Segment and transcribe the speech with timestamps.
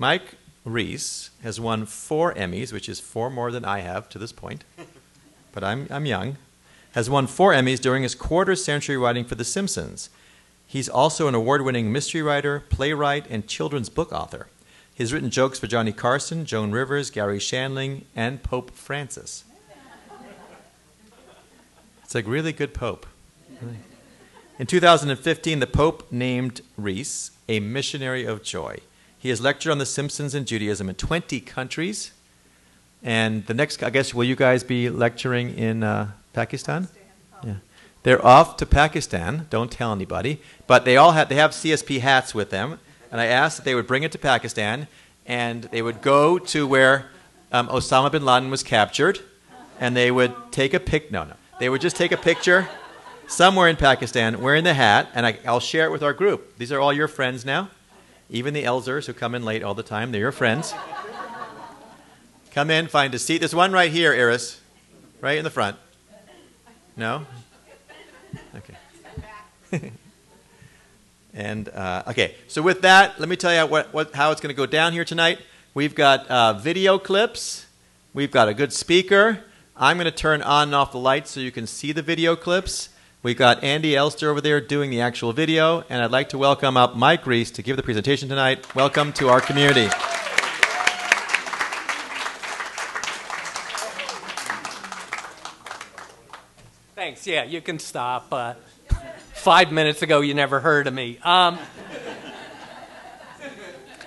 [0.00, 4.32] Mike Reiss has won four Emmys, which is four more than I have to this
[4.32, 4.64] point,
[5.52, 6.38] but I'm, I'm young.
[6.92, 10.08] Has won four Emmys during his quarter century writing for The Simpsons.
[10.66, 14.46] He's also an award winning mystery writer, playwright, and children's book author.
[14.94, 19.44] He's written jokes for Johnny Carson, Joan Rivers, Garry Shandling, and Pope Francis.
[22.02, 23.04] It's a really good Pope.
[24.58, 28.78] In 2015, the Pope named Reiss a missionary of joy.
[29.20, 32.12] He has lectured on The Simpsons and Judaism in 20 countries.
[33.02, 36.88] And the next, I guess, will you guys be lecturing in uh, Pakistan?
[37.44, 37.56] Yeah.
[38.02, 39.46] They're off to Pakistan.
[39.50, 40.40] Don't tell anybody.
[40.66, 42.80] But they all have, they have CSP hats with them.
[43.12, 44.88] And I asked that they would bring it to Pakistan
[45.26, 47.10] and they would go to where
[47.52, 49.20] um, Osama bin Laden was captured
[49.78, 51.12] and they would take a pic.
[51.12, 51.34] No, no.
[51.58, 52.70] They would just take a picture
[53.26, 56.56] somewhere in Pakistan wearing the hat, and I, will share it with our group.
[56.56, 57.68] These are all your friends now.
[58.30, 60.72] Even the Elzers who come in late all the time, they're your friends.
[62.52, 63.38] Come in, find a seat.
[63.38, 64.60] There's one right here, Iris,
[65.20, 65.76] right in the front.
[66.96, 67.26] No?
[68.54, 68.74] Okay.
[71.34, 74.54] and, uh, okay, so with that, let me tell you what, what, how it's going
[74.54, 75.40] to go down here tonight.
[75.74, 77.66] We've got uh, video clips,
[78.14, 79.44] we've got a good speaker.
[79.76, 82.36] I'm going to turn on and off the lights so you can see the video
[82.36, 82.89] clips.
[83.22, 86.78] We've got Andy Elster over there doing the actual video, and I'd like to welcome
[86.78, 88.74] up Mike Reiss to give the presentation tonight.
[88.74, 89.88] Welcome to our community.
[96.94, 97.26] Thanks.
[97.26, 98.32] Yeah, you can stop.
[98.32, 98.54] Uh,
[99.34, 101.18] five minutes ago, you never heard of me.
[101.22, 101.58] Um,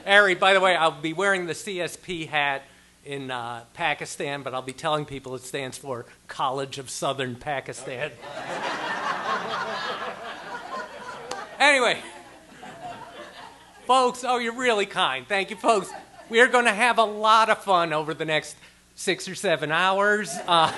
[0.08, 2.64] Ari, by the way, I'll be wearing the CSP hat
[3.05, 8.11] in uh, Pakistan, but I'll be telling people it stands for College of Southern Pakistan.
[11.59, 11.99] anyway,
[13.85, 15.27] folks, oh, you're really kind.
[15.27, 15.91] Thank you, folks.
[16.29, 18.55] We are going to have a lot of fun over the next
[18.95, 20.33] six or seven hours.
[20.47, 20.71] Uh,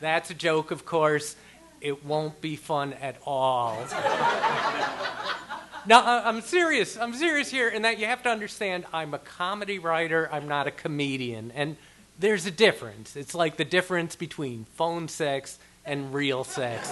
[0.00, 1.36] that's a joke, of course.
[1.80, 3.78] It won't be fun at all.
[5.86, 6.96] Now, I'm serious.
[6.96, 10.66] I'm serious here in that you have to understand I'm a comedy writer, I'm not
[10.66, 11.50] a comedian.
[11.50, 11.76] And
[12.18, 13.16] there's a difference.
[13.16, 16.90] It's like the difference between phone sex and real sex.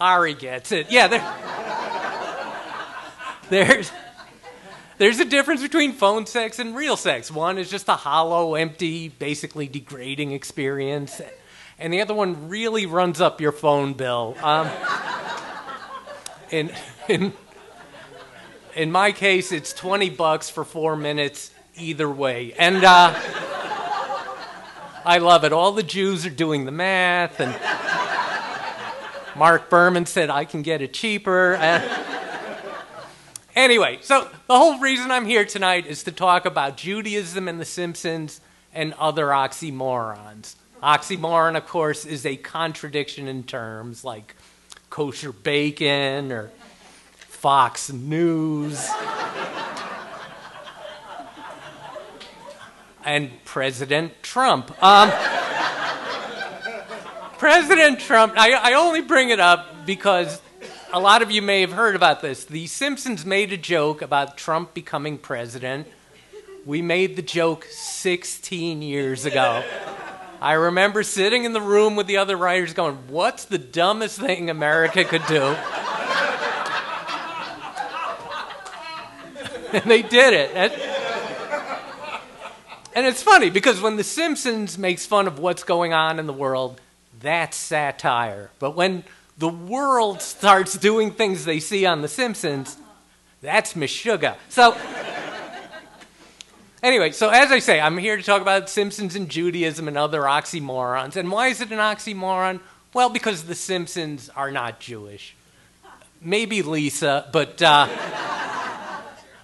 [0.00, 0.90] Ari gets it.
[0.90, 1.34] Yeah, there,
[3.48, 3.90] there's,
[4.98, 7.30] there's a difference between phone sex and real sex.
[7.30, 11.20] One is just a hollow, empty, basically degrading experience,
[11.78, 14.36] and the other one really runs up your phone bill.
[14.42, 14.68] Um,
[16.52, 16.72] and
[17.08, 17.32] in,
[18.74, 22.52] in my case, it's 20 bucks for four minutes either way.
[22.58, 23.14] And uh,
[25.04, 25.52] I love it.
[25.52, 27.56] All the Jews are doing the math, and
[29.36, 31.56] Mark Berman said I can get it cheaper.
[31.56, 32.04] Uh,
[33.56, 37.64] anyway, so the whole reason I'm here tonight is to talk about Judaism and The
[37.64, 38.40] Simpsons
[38.74, 40.56] and other oxymorons.
[40.82, 44.36] Oxymoron, of course, is a contradiction in terms like
[44.90, 46.50] kosher bacon or
[47.38, 48.84] Fox News.
[53.04, 54.70] and President Trump.
[54.82, 55.12] Um,
[57.38, 60.42] President Trump, I, I only bring it up because
[60.92, 62.44] a lot of you may have heard about this.
[62.44, 65.86] The Simpsons made a joke about Trump becoming president.
[66.66, 69.62] We made the joke 16 years ago.
[70.40, 74.50] I remember sitting in the room with the other writers going, What's the dumbest thing
[74.50, 75.56] America could do?
[79.72, 80.50] and they did it.
[80.54, 80.72] And,
[82.94, 86.32] and it's funny because when The Simpsons makes fun of what's going on in the
[86.32, 86.80] world,
[87.20, 88.50] that's satire.
[88.58, 89.04] But when
[89.36, 92.78] the world starts doing things they see on The Simpsons,
[93.42, 94.36] that's Meshuggah.
[94.48, 94.74] So,
[96.82, 100.22] anyway, so as I say, I'm here to talk about Simpsons and Judaism and other
[100.22, 101.16] oxymorons.
[101.16, 102.60] And why is it an oxymoron?
[102.94, 105.36] Well, because The Simpsons are not Jewish.
[106.22, 107.60] Maybe Lisa, but.
[107.60, 107.86] Uh,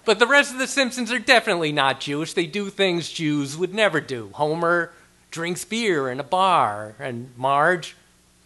[0.05, 2.33] but the rest of the Simpsons are definitely not Jewish.
[2.33, 4.29] They do things Jews would never do.
[4.33, 4.91] Homer
[5.31, 7.95] drinks beer in a bar, and Marge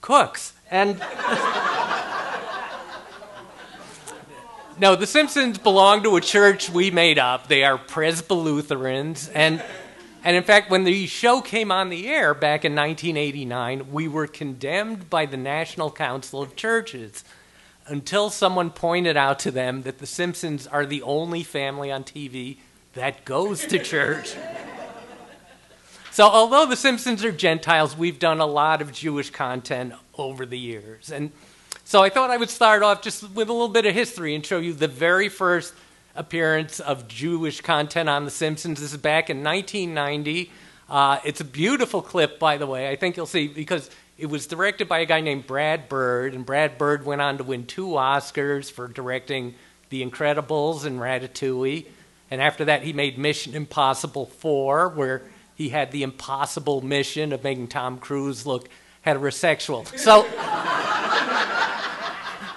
[0.01, 0.53] cooks.
[0.71, 0.99] And.
[4.79, 7.47] no, the Simpsons belong to a church we made up.
[7.47, 9.29] They are Presbyterians.
[9.29, 9.63] And.
[10.21, 14.27] And in fact, when the show came on the air back in 1989, we were
[14.27, 17.23] condemned by the National Council of Churches
[17.89, 22.57] until someone pointed out to them that the Simpsons are the only family on TV
[22.93, 24.35] that goes to church.
[26.11, 30.59] so, although the Simpsons are Gentiles, we've done a lot of Jewish content over the
[30.59, 31.11] years.
[31.11, 31.31] And
[31.83, 34.45] so I thought I would start off just with a little bit of history and
[34.45, 35.73] show you the very first
[36.15, 38.79] appearance of Jewish content on The Simpsons.
[38.79, 40.51] This is back in 1990.
[40.89, 42.89] Uh, it's a beautiful clip, by the way.
[42.89, 43.89] I think you'll see because
[44.19, 47.43] it was directed by a guy named Brad Bird, and Brad Bird went on to
[47.45, 49.55] win two Oscars for directing
[49.89, 51.85] The Incredibles and Ratatouille.
[52.29, 55.21] And after that, he made Mission Impossible 4, where
[55.55, 58.67] he had the impossible mission of making Tom Cruise look
[59.05, 59.87] heterosexual.
[59.97, 60.27] So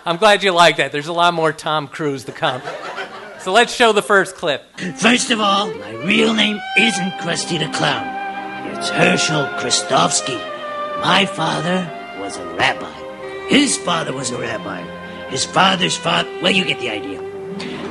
[0.05, 0.91] I'm glad you like that.
[0.91, 2.61] There's a lot more Tom Cruise to come.
[3.38, 4.65] So let's show the first clip.
[4.97, 8.76] First of all, my real name isn't Krusty the Clown.
[8.76, 10.52] It's Herschel Krustofski.
[11.03, 11.91] My father
[12.21, 12.93] was a rabbi.
[13.49, 14.83] His father was a rabbi.
[15.31, 16.31] His father's father.
[16.41, 17.21] Well, you get the idea.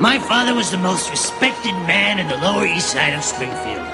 [0.00, 3.86] My father was the most respected man in the Lower East Side of Springfield.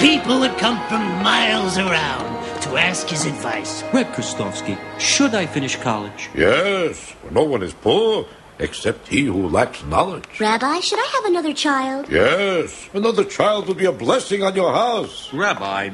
[0.00, 2.26] People would come from miles around
[2.62, 3.84] to ask his advice.
[3.94, 6.28] Reb Krustofski, should I finish college?
[6.34, 8.26] Yes, for no one is poor
[8.58, 10.40] except he who lacks knowledge.
[10.40, 12.08] Rabbi, should I have another child?
[12.10, 15.32] Yes, another child would be a blessing on your house.
[15.32, 15.90] Rabbi,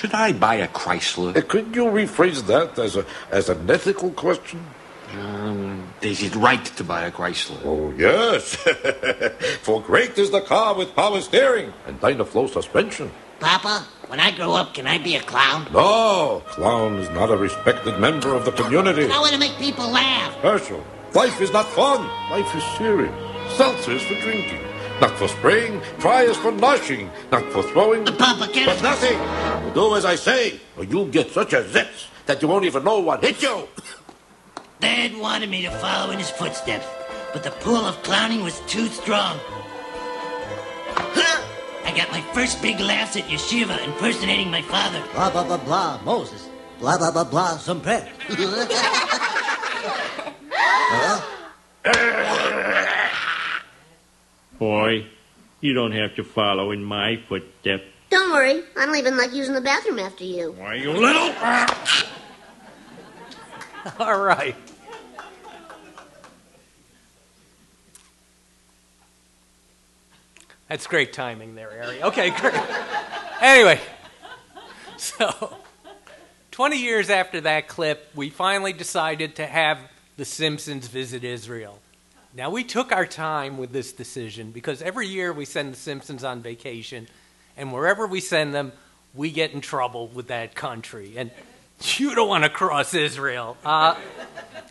[0.00, 1.36] should I buy a Chrysler?
[1.36, 4.60] Uh, Could you rephrase that as a as an ethical question?
[5.12, 7.60] Um, is it right to buy a Chrysler?
[7.72, 8.56] Oh yes,
[9.66, 13.10] for great is the car with power steering and Dynaflow suspension.
[13.40, 15.60] Papa, when I grow up, can I be a clown?
[15.72, 19.04] No, clown is not a respected member of the community.
[19.04, 20.32] I want to make people laugh.
[20.46, 20.82] Herschel,
[21.12, 22.00] life is not fun.
[22.30, 23.16] Life is serious.
[23.56, 24.60] Seltzer is for drinking,
[25.00, 25.80] not for spraying.
[25.98, 28.04] Try is for noshing, not for throwing.
[28.04, 29.18] But Papa, can But nothing.
[29.74, 33.00] Do as I say, or you'll get such a zitz that you won't even know
[33.00, 33.68] what hit you.
[34.80, 36.86] Dad wanted me to follow in his footsteps,
[37.32, 39.38] but the pull of clowning was too strong.
[41.84, 45.02] I got my first big laughs at yeshiva impersonating my father.
[45.12, 46.48] Blah, blah, blah, blah, Moses.
[46.78, 48.08] Blah, blah, blah, blah, some prayer.
[54.60, 55.06] Boy,
[55.62, 57.84] you don't have to follow in my footsteps.
[58.10, 60.52] Don't worry, I don't even like using the bathroom after you.
[60.52, 61.32] Why, you little...
[63.98, 64.54] All right.
[70.68, 72.02] That's great timing there, Ari.
[72.02, 72.52] Okay, great.
[73.40, 73.80] anyway,
[74.98, 75.56] so
[76.50, 79.78] 20 years after that clip, we finally decided to have
[80.18, 81.78] The Simpsons visit Israel.
[82.32, 86.22] Now, we took our time with this decision because every year we send The Simpsons
[86.22, 87.08] on vacation,
[87.56, 88.72] and wherever we send them,
[89.14, 91.14] we get in trouble with that country.
[91.16, 91.32] And
[91.96, 93.56] you don't want to cross Israel.
[93.64, 93.96] Uh,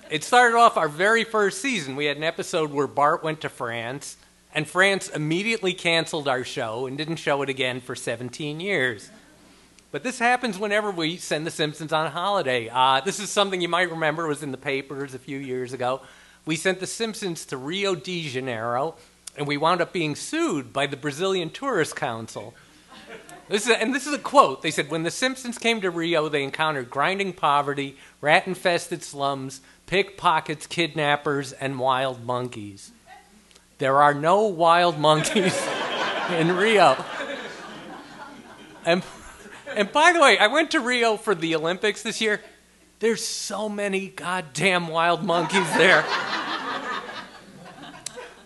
[0.09, 1.97] it started off our very first season.
[1.97, 4.15] We had an episode where Bart went to France,
[4.55, 9.11] and France immediately canceled our show and didn't show it again for 17 years.
[9.91, 12.69] But this happens whenever we send The Simpsons on holiday.
[12.71, 16.01] Uh, this is something you might remember was in the papers a few years ago.
[16.49, 18.95] We sent The Simpsons to Rio de Janeiro,
[19.37, 22.55] and we wound up being sued by the Brazilian Tourist Council.
[23.49, 24.63] This is, and this is a quote.
[24.63, 29.61] They said, When the Simpsons came to Rio, they encountered grinding poverty, rat infested slums,
[29.85, 32.93] pickpockets, kidnappers, and wild monkeys.
[33.77, 35.55] There are no wild monkeys
[36.31, 36.97] in Rio.
[38.87, 39.03] And,
[39.75, 42.41] and by the way, I went to Rio for the Olympics this year.
[42.99, 46.01] There's so many goddamn wild monkeys there.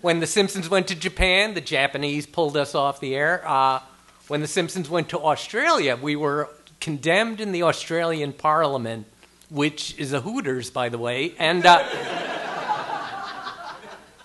[0.02, 3.42] When the Simpsons went to Japan, the Japanese pulled us off the air.
[3.48, 3.80] Uh,
[4.28, 6.50] when the Simpsons went to Australia, we were
[6.80, 9.08] condemned in the Australian Parliament,
[9.50, 11.34] which is a Hooters, by the way.
[11.40, 11.84] And, uh,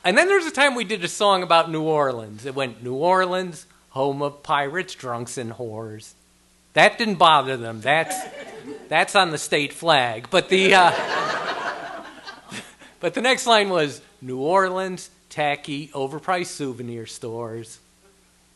[0.04, 2.44] and then there's a time we did a song about New Orleans.
[2.44, 6.12] It went, New Orleans, home of pirates, drunks, and whores.
[6.74, 7.80] That didn't bother them.
[7.80, 8.14] That's,
[8.88, 10.28] that's on the state flag.
[10.30, 10.92] But the, uh,
[13.00, 17.78] but the next line was, New Orleans, tacky, overpriced souvenir stores.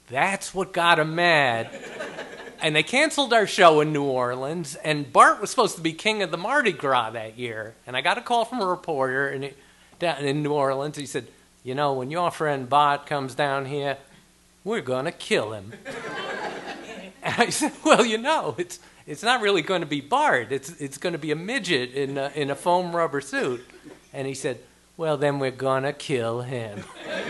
[0.09, 1.71] That's what got him mad.
[2.61, 6.23] And they canceled our show in New Orleans, and Bart was supposed to be king
[6.23, 7.75] of the Mardi Gras that year.
[7.87, 9.53] And I got a call from a reporter in,
[9.99, 10.97] down in New Orleans.
[10.97, 11.27] He said,
[11.65, 13.99] You know, when your friend Bart comes down here,
[14.65, 15.73] we're going to kill him.
[17.23, 20.71] and I said, Well, you know, it's, it's not really going to be Bart, it's,
[20.81, 23.65] it's going to be a midget in a, in a foam rubber suit.
[24.13, 24.61] And he said,
[24.97, 26.85] Well, then we're going to kill him.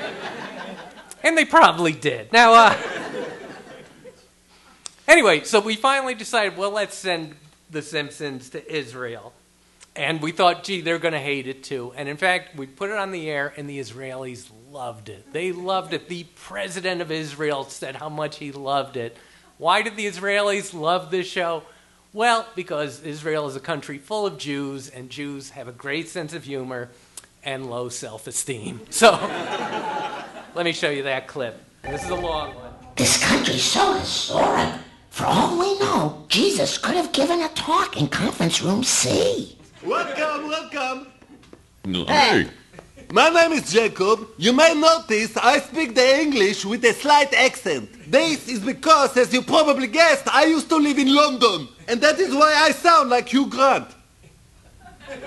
[1.22, 2.32] And they probably did.
[2.32, 2.76] Now, uh,
[5.06, 7.36] anyway, so we finally decided, well, let's send
[7.70, 9.32] The Simpsons to Israel.
[9.94, 11.92] And we thought, gee, they're going to hate it too.
[11.96, 15.32] And in fact, we put it on the air, and the Israelis loved it.
[15.32, 16.08] They loved it.
[16.08, 19.16] The president of Israel said how much he loved it.
[19.62, 21.62] Why did the Israelis love this show?
[22.12, 26.34] Well, because Israel is a country full of Jews, and Jews have a great sense
[26.34, 26.90] of humor
[27.44, 28.80] and low self esteem.
[28.90, 29.12] So.
[30.56, 31.62] let me show you that clip.
[31.82, 32.72] This is a long one.
[32.96, 34.80] This country's so historic.
[35.10, 39.56] For all we know, Jesus could have given a talk in conference room C.
[39.84, 41.06] Welcome, welcome.
[42.08, 42.48] Hey,
[43.12, 44.26] My name is Jacob.
[44.38, 48.10] You may notice I speak the English with a slight accent.
[48.10, 51.68] This is because, as you probably guessed, I used to live in London.
[51.88, 53.86] And that is why I sound like Hugh Grant.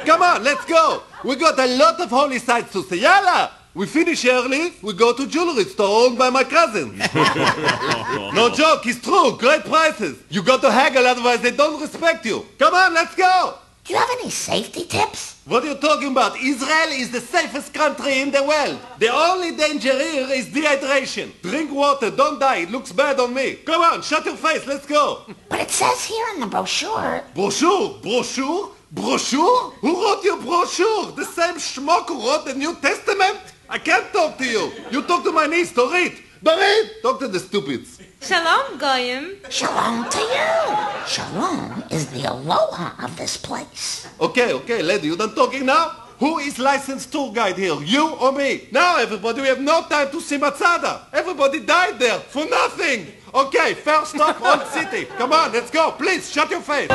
[0.04, 1.04] Come on, let's go.
[1.24, 3.02] We got a lot of holy sites to see.
[3.02, 3.52] Yalla!
[3.76, 6.98] We finish early, we go to jewelry store owned by my cousin.
[8.34, 9.38] no joke, it's true.
[9.38, 10.18] Great prices.
[10.30, 12.48] You got to haggle, otherwise they don't respect you.
[12.58, 13.60] Come on, let's go.
[13.86, 15.36] Do you have any safety tips?
[15.46, 16.38] What are you talking about?
[16.38, 18.80] Israel is the safest country in the world.
[18.98, 21.40] The only danger here is dehydration.
[21.44, 22.66] Drink water, don't die.
[22.66, 23.58] It looks bad on me.
[23.64, 25.22] Come on, shut your face, let's go.
[25.50, 27.24] But it says here in the brochure.
[27.36, 28.00] Brochure?
[28.02, 28.72] Brochure?
[28.92, 29.70] Brochure?
[29.82, 31.12] Who wrote your brochure?
[31.12, 33.38] The same schmuck who wrote the New Testament?
[33.70, 34.72] I can't talk to you.
[34.90, 36.25] You talk to my niece, Dorit.
[36.46, 37.02] Dorit!
[37.02, 38.00] Talk to the stupids.
[38.22, 39.38] Shalom, Goyim.
[39.50, 40.78] Shalom to you.
[41.08, 44.08] Shalom is the aloha of this place.
[44.22, 46.06] Okay, okay, lady, you done talking now?
[46.20, 47.82] Who is licensed tour guide here?
[47.82, 48.70] You or me?
[48.72, 51.08] Now, everybody, we have no time to see Masada.
[51.12, 53.08] Everybody died there for nothing.
[53.34, 55.06] Okay, first stop, Old City.
[55.18, 55.94] Come on, let's go.
[55.98, 56.92] Please, shut your face.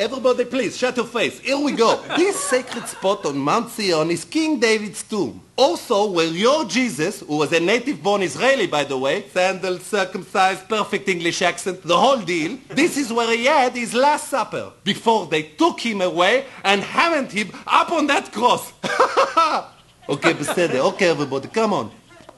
[0.00, 1.38] Okay, everybody, please, shut your face.
[1.38, 2.02] Here we go.
[2.16, 5.42] This sacred spot on Mount Zion is King David's tomb.
[5.54, 11.10] Also, where your Jesus, who was a native-born Israeli, by the way, sandals, circumcised, perfect
[11.10, 15.42] English accent, the whole deal, this is where he had his last supper, before they
[15.42, 18.72] took him away and hammered him up on that cross.
[20.08, 20.80] okay, בסדר.
[20.94, 21.90] Okay, everybody, come on.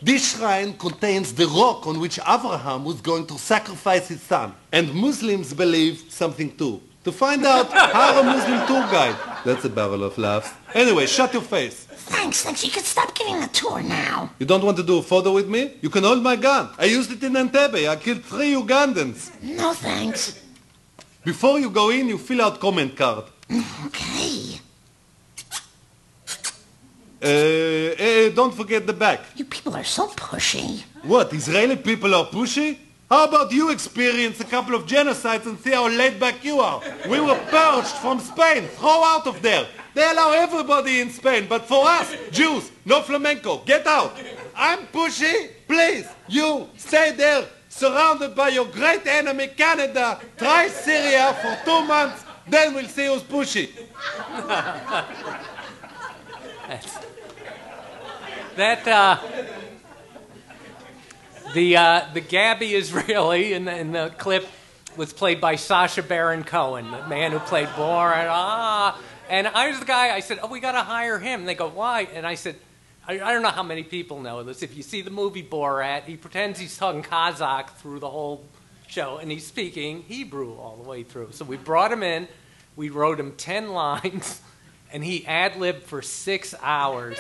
[0.03, 4.55] This shrine contains the rock on which Abraham was going to sacrifice his son.
[4.73, 6.81] And Muslims believe something too.
[7.04, 9.18] To find out, how a Muslim tour guide.
[9.44, 10.54] That's a barrel of laughs.
[10.74, 11.84] Anyway, shut your face.
[11.84, 12.64] Thanks, thanks.
[12.64, 14.32] You can stop giving the tour now.
[14.40, 15.74] You don't want to do a photo with me?
[15.82, 16.70] You can hold my gun.
[16.78, 17.90] I used it in Entebbe.
[17.90, 19.32] I killed three Ugandans.
[19.42, 20.40] No thanks.
[21.26, 23.26] Before you go in, you fill out comment card.
[23.86, 24.60] Okay.
[27.22, 29.22] Uh, eh, don't forget the back.
[29.36, 30.84] You people are so pushy.
[31.04, 32.78] What, Israeli people are pushy?
[33.10, 36.82] How about you experience a couple of genocides and see how laid back you are?
[37.08, 38.68] We were purged from Spain.
[38.68, 39.68] Throw out of there.
[39.94, 43.58] They allow everybody in Spain, but for us, Jews, no flamenco.
[43.66, 44.14] Get out.
[44.56, 45.52] I'm pushy.
[45.68, 50.20] Please, you stay there, surrounded by your great enemy, Canada.
[50.38, 53.70] Try Syria for two months, then we'll see who's pushy.
[58.56, 59.18] That uh,
[61.54, 64.48] the uh, the Gabby Israeli in the, in the clip
[64.98, 68.28] was played by Sacha Baron Cohen, the man who played Borat.
[68.30, 70.14] Ah, and I was the guy.
[70.14, 72.56] I said, "Oh, we got to hire him." And they go, "Why?" And I said,
[73.08, 74.62] I, "I don't know how many people know this.
[74.64, 78.46] If you see the movie Borat, he pretends he's talking Kazakh through the whole
[78.88, 81.30] show, and he's speaking Hebrew all the way through.
[81.32, 82.28] So we brought him in.
[82.76, 84.42] We wrote him ten lines."
[84.94, 87.18] And he ad libbed for six hours.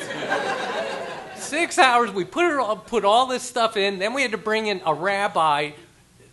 [1.35, 2.11] six hours.
[2.11, 3.99] We put it all, put all this stuff in.
[3.99, 5.71] Then we had to bring in a rabbi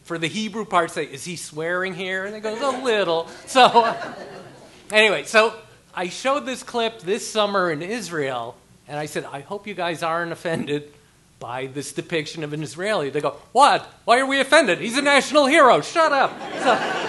[0.05, 0.91] for the Hebrew part.
[0.91, 2.27] Say, is he swearing here?
[2.27, 3.27] And he goes a little.
[3.47, 4.15] So uh,
[4.93, 5.55] anyway, so
[5.95, 8.57] I showed this clip this summer in Israel,
[8.87, 10.93] and I said, I hope you guys aren't offended
[11.39, 13.09] by this depiction of an Israeli.
[13.09, 13.91] They go, what?
[14.05, 14.79] Why are we offended?
[14.79, 15.81] He's a national hero.
[15.81, 16.33] Shut up.
[16.63, 17.00] So,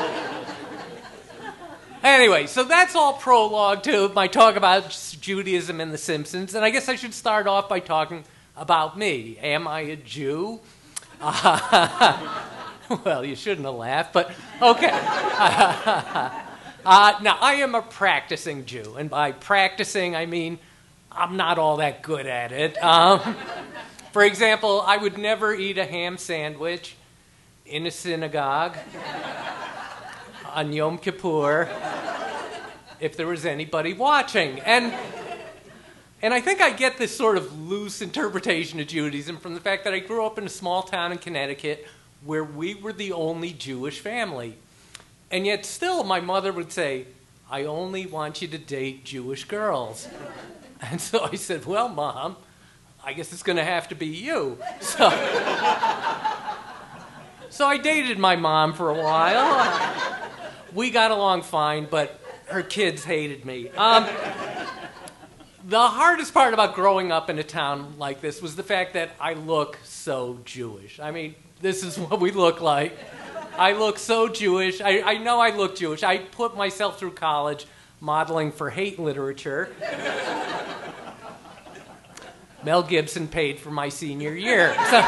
[2.04, 4.90] Anyway, so that's all prologue to my talk about
[5.22, 8.24] Judaism and The Simpsons, and I guess I should start off by talking
[8.58, 9.38] about me.
[9.40, 10.60] Am I a Jew?
[11.22, 12.40] Uh,
[13.06, 14.90] well, you shouldn't have laughed, but okay.
[14.92, 16.32] uh,
[17.22, 20.58] now, I am a practicing Jew, and by practicing, I mean
[21.12, 22.84] I'm not all that good at it.
[22.84, 23.36] Um,
[24.12, 26.96] for example, I would never eat a ham sandwich
[27.64, 28.76] in a synagogue
[30.54, 31.70] on Yom Kippur
[33.00, 34.60] if there was anybody watching.
[34.62, 34.94] And
[36.22, 39.84] and I think I get this sort of loose interpretation of Judaism from the fact
[39.86, 41.88] that I grew up in a small town in Connecticut
[42.24, 44.56] where we were the only Jewish family.
[45.32, 47.08] And yet still my mother would say,
[47.50, 50.08] "I only want you to date Jewish girls."
[50.84, 52.38] And so I said, "Well, mom,
[53.06, 55.12] I guess it's going to have to be you." So
[57.52, 60.31] So I dated my mom for a while.
[60.74, 63.70] We got along fine, but her kids hated me.
[63.70, 64.08] Um,
[65.66, 69.12] the hardest part about growing up in a town like this was the fact that
[69.20, 71.00] I look so Jewish.
[71.00, 72.98] I mean, this is what we look like.
[73.58, 74.82] I look so Jewish.
[74.82, 76.04] I, I know I look Jewish.
[76.04, 77.68] I put myself through college
[78.00, 79.70] modeling for hate literature.
[82.64, 84.74] Mel Gibson paid for my senior year.
[84.90, 85.02] So,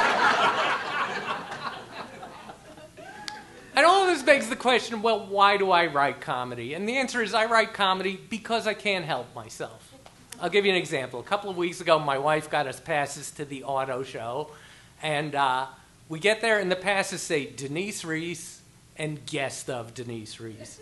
[3.76, 6.74] and all of this begs the question well, why do I write comedy?
[6.74, 9.94] And the answer is I write comedy because I can't help myself.
[10.42, 11.20] I'll give you an example.
[11.20, 14.50] A couple of weeks ago, my wife got us passes to the auto show,
[15.02, 15.68] and uh,
[16.10, 18.62] we get there, and the passes say Denise Reiss
[18.98, 20.80] and guest of Denise Reiss.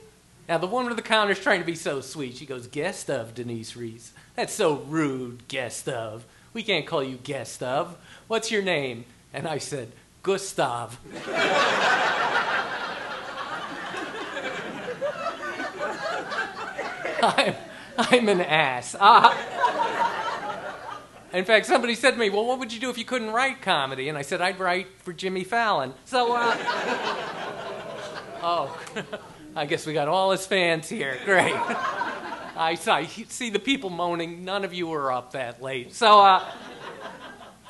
[0.49, 2.35] Now, the woman at the counter is trying to be so sweet.
[2.35, 4.11] She goes, Guest of Denise Reese.
[4.35, 6.25] That's so rude, guest of.
[6.53, 7.95] We can't call you guest of.
[8.27, 9.05] What's your name?
[9.33, 9.91] And I said,
[10.23, 10.99] Gustav.
[17.21, 17.55] I'm,
[17.97, 18.95] I'm an ass.
[18.99, 19.35] Uh,
[21.33, 23.61] in fact, somebody said to me, Well, what would you do if you couldn't write
[23.61, 24.09] comedy?
[24.09, 25.93] And I said, I'd write for Jimmy Fallon.
[26.05, 26.55] So, uh,
[28.43, 28.77] oh,
[29.55, 31.17] I guess we got all his fans here.
[31.25, 31.53] Great.
[32.61, 34.43] I, I see the people moaning.
[34.43, 35.93] None of you were up that late.
[35.93, 36.45] So, uh,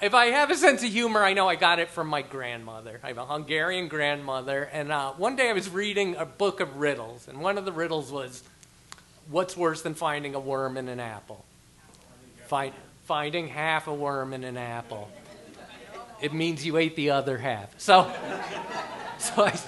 [0.01, 2.99] if I have a sense of humor, I know I got it from my grandmother.
[3.03, 6.77] I have a Hungarian grandmother, and uh, one day I was reading a book of
[6.77, 8.41] riddles, and one of the riddles was,
[9.29, 11.45] "What's worse than finding a worm in an apple?"
[12.47, 12.73] Find,
[13.03, 15.09] finding half a worm in an apple.
[16.19, 17.79] It means you ate the other half.
[17.79, 18.03] So,
[19.17, 19.59] so I,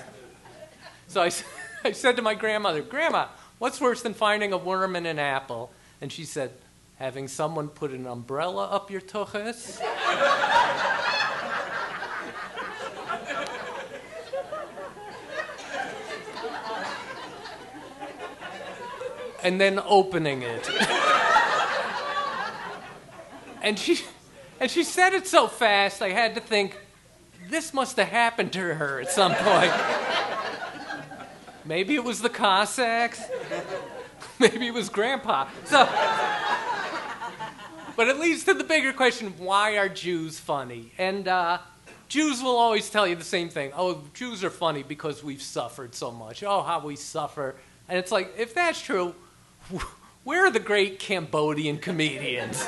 [1.08, 1.32] so I,
[1.84, 3.28] I said to my grandmother, "Grandma,
[3.60, 6.52] what's worse than finding a worm in an apple?" And she said,
[7.04, 9.82] having someone put an umbrella up your tuchus.
[19.44, 20.70] and then opening it.
[23.62, 24.00] and she
[24.60, 26.80] and she said it so fast I had to think
[27.50, 29.74] this must have happened to her at some point.
[31.66, 33.22] Maybe it was the Cossacks.
[34.40, 35.48] Maybe it was grandpa.
[35.66, 35.88] So
[37.96, 40.92] but it leads to the bigger question why are Jews funny?
[40.98, 41.60] And uh,
[42.08, 43.72] Jews will always tell you the same thing.
[43.76, 46.44] Oh, Jews are funny because we've suffered so much.
[46.44, 47.56] Oh, how we suffer.
[47.88, 49.14] And it's like, if that's true,
[50.24, 52.66] where are the great Cambodian comedians?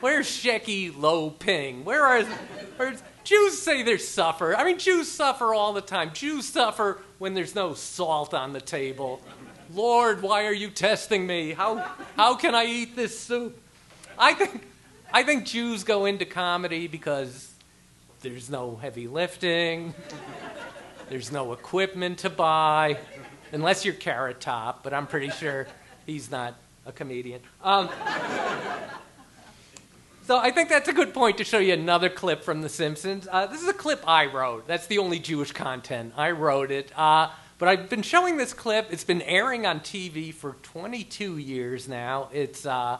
[0.00, 1.84] Where's Shecky Lo Ping?
[1.84, 2.24] Where are
[2.76, 4.56] where's, Jews say they suffer.
[4.56, 6.12] I mean, Jews suffer all the time.
[6.14, 9.20] Jews suffer when there's no salt on the table.
[9.74, 11.52] Lord, why are you testing me?
[11.52, 11.76] How,
[12.16, 13.60] how can I eat this soup?
[14.18, 14.66] I think,
[15.12, 17.52] I think Jews go into comedy because
[18.22, 19.94] there's no heavy lifting,
[21.10, 22.98] there's no equipment to buy,
[23.52, 25.66] unless you're Carrot Top, but I'm pretty sure
[26.08, 26.54] he's not
[26.86, 27.40] a comedian.
[27.62, 27.88] Um,
[30.24, 33.28] so I think that's a good point to show you another clip from The Simpsons.
[33.30, 34.66] Uh, this is a clip I wrote.
[34.66, 36.14] That's the only Jewish content.
[36.16, 36.90] I wrote it.
[36.98, 38.88] Uh, but I've been showing this clip.
[38.90, 42.30] It's been airing on TV for 22 years now.
[42.32, 42.98] It's uh,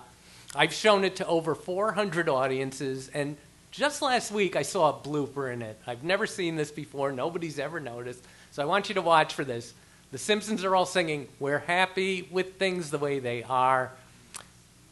[0.55, 3.37] I've shown it to over 400 audiences, and
[3.71, 5.81] just last week I saw a blooper in it.
[5.87, 8.25] I've never seen this before, nobody's ever noticed.
[8.51, 9.73] So I want you to watch for this.
[10.11, 13.93] The Simpsons are all singing, We're happy with things the way they are.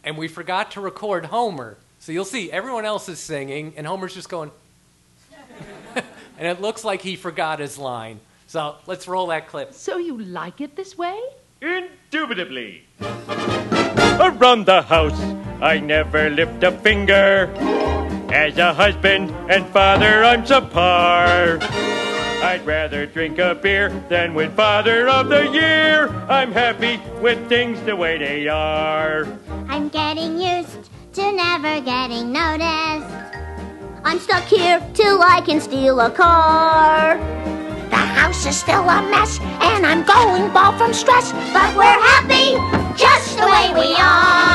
[0.05, 1.79] And we forgot to record Homer.
[2.01, 4.51] So you'll see everyone else is singing, and Homer's just going,
[5.95, 8.21] and it looks like he forgot his line.
[8.47, 9.73] So let's roll that clip.
[9.73, 11.19] So you like it this way?
[11.63, 12.85] Indubitably.
[13.01, 15.19] Around the house,
[15.63, 17.51] I never lift a finger.
[18.31, 21.96] As a husband and father, I'm subpar.
[22.43, 26.09] I'd rather drink a beer than win Father of the Year.
[26.29, 29.27] I'm happy with things the way they are.
[29.69, 33.13] I'm getting used to never getting noticed.
[34.05, 37.17] I'm stuck here till I can steal a car.
[37.89, 42.55] The house is still a mess, and I'm going bald from stress, but we're happy
[42.97, 44.47] just the way we are.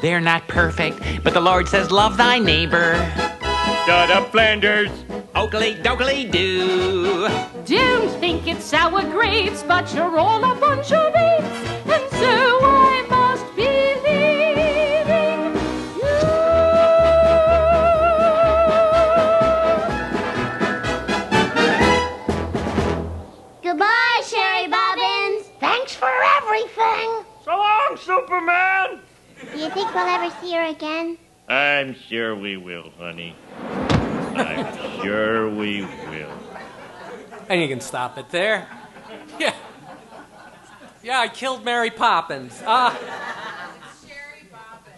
[0.00, 2.94] They're not perfect, but the Lord says, Love thy neighbor.
[3.86, 4.90] Shut up, Flanders.
[5.34, 7.28] Oakley dokley doo.
[7.64, 13.06] Don't think it's sour grapes, but you're all a bunch of apes, and so I
[13.08, 13.68] must be
[14.04, 15.52] leaving
[23.62, 25.46] Goodbye, Sherry Bobbins.
[25.60, 27.24] Thanks for everything.
[27.44, 29.00] So long, Superman.
[29.40, 31.18] Do you think we'll ever see her again?
[31.48, 33.36] I'm sure we will, honey.
[34.34, 36.32] I'm sure we will.
[37.48, 38.66] And you can stop it there.
[39.38, 39.54] Yeah.
[41.02, 42.60] Yeah, I killed Mary Poppins.
[42.66, 42.98] Ah.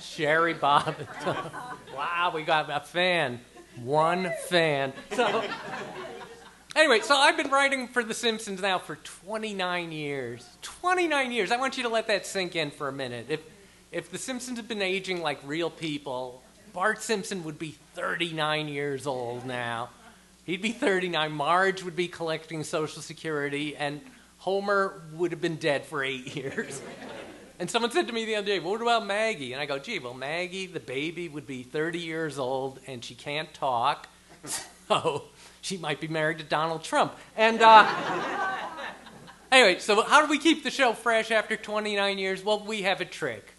[0.01, 1.09] Sherry Bobbins.
[1.95, 3.41] wow, we got a fan.
[3.83, 4.93] One fan.
[5.15, 5.45] So,
[6.75, 10.49] anyway, so I've been writing for The Simpsons now for 29 years.
[10.63, 11.53] 29 years.
[11.53, 13.27] I want you to let that sink in for a minute.
[13.29, 13.41] If,
[13.91, 19.07] if The Simpsons had been aging like real people, Bart Simpson would be 39 years
[19.07, 19.91] old now.
[20.45, 21.33] He'd be 39.
[21.33, 24.01] Marge would be collecting Social Security, and
[24.39, 26.81] Homer would have been dead for eight years.
[27.59, 29.53] And someone said to me the other day, What about Maggie?
[29.53, 33.15] And I go, Gee, well, Maggie, the baby, would be 30 years old, and she
[33.15, 34.09] can't talk.
[34.89, 35.25] So
[35.61, 37.15] she might be married to Donald Trump.
[37.37, 37.87] And uh,
[39.53, 42.43] anyway, so how do we keep the show fresh after 29 years?
[42.43, 43.53] Well, we have a trick.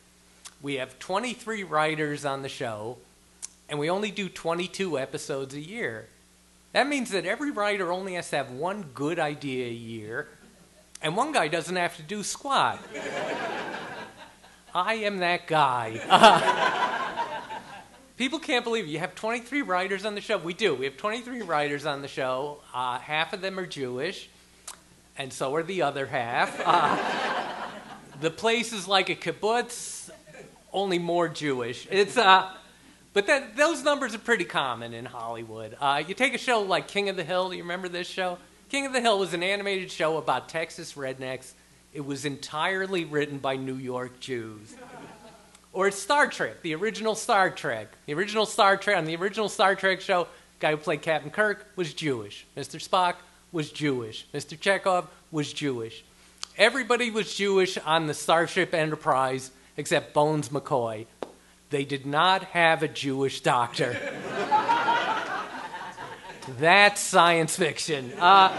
[0.61, 2.97] We have 23 writers on the show,
[3.69, 6.07] and we only do 22 episodes a year.
[6.73, 10.27] That means that every writer only has to have one good idea a year,
[11.01, 12.79] and one guy doesn't have to do squat.
[14.75, 17.07] I am that guy.
[18.17, 18.89] people can't believe it.
[18.89, 20.37] You have 23 writers on the show.
[20.37, 20.75] We do.
[20.75, 22.57] We have 23 writers on the show.
[22.73, 24.29] Uh, half of them are Jewish,
[25.17, 26.61] and so are the other half.
[26.63, 26.97] Uh,
[28.21, 30.11] the place is like a kibbutz,
[30.73, 31.87] only more Jewish.
[31.89, 32.51] It's uh,
[33.13, 35.75] but that, those numbers are pretty common in Hollywood.
[35.79, 37.49] Uh, you take a show like King of the Hill.
[37.49, 38.37] Do you remember this show?
[38.69, 41.53] King of the Hill was an animated show about Texas rednecks.
[41.91, 44.75] It was entirely written by New York Jews.
[45.73, 47.87] Or Star Trek, the original Star Trek.
[48.05, 50.27] The original Star Trek, on the original Star Trek show,
[50.59, 52.45] guy who played Captain Kirk was Jewish.
[52.55, 52.85] Mr.
[52.85, 53.15] Spock
[53.51, 54.27] was Jewish.
[54.33, 54.57] Mr.
[54.57, 56.03] Chekov was Jewish.
[56.57, 61.07] Everybody was Jewish on the Starship Enterprise except Bones McCoy.
[61.69, 63.97] They did not have a Jewish doctor.
[66.59, 68.11] That's science fiction.
[68.19, 68.51] Uh,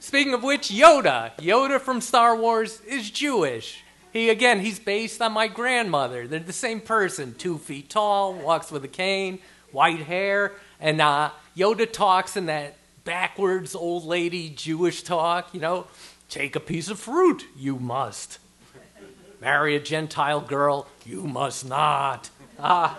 [0.00, 1.36] speaking of which, Yoda.
[1.36, 3.84] Yoda from Star Wars is Jewish.
[4.14, 6.26] He again, he's based on my grandmother.
[6.26, 9.40] They're the same person, two feet tall, walks with a cane,
[9.72, 15.52] white hair, and uh, Yoda talks in that backwards old lady Jewish talk.
[15.52, 15.86] You know,
[16.30, 18.38] take a piece of fruit, you must.
[19.42, 22.30] Marry a Gentile girl, you must not.
[22.60, 22.96] Ah.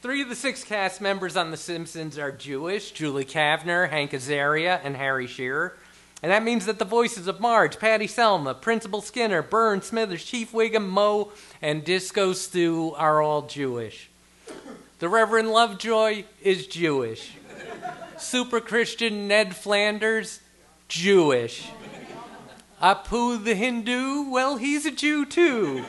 [0.00, 4.80] Three of the six cast members on The Simpsons are Jewish Julie Kavner, Hank Azaria,
[4.82, 5.76] and Harry Shearer.
[6.22, 10.52] And that means that the voices of Marge, Patty Selma, Principal Skinner, Burns Smithers, Chief
[10.52, 14.08] Wiggum, Moe, and Disco Stew are all Jewish.
[15.00, 17.34] The Reverend Lovejoy is Jewish.
[18.16, 20.40] Super Christian Ned Flanders,
[20.88, 21.68] Jewish.
[22.82, 25.84] Apu the Hindu, well, he's a Jew too.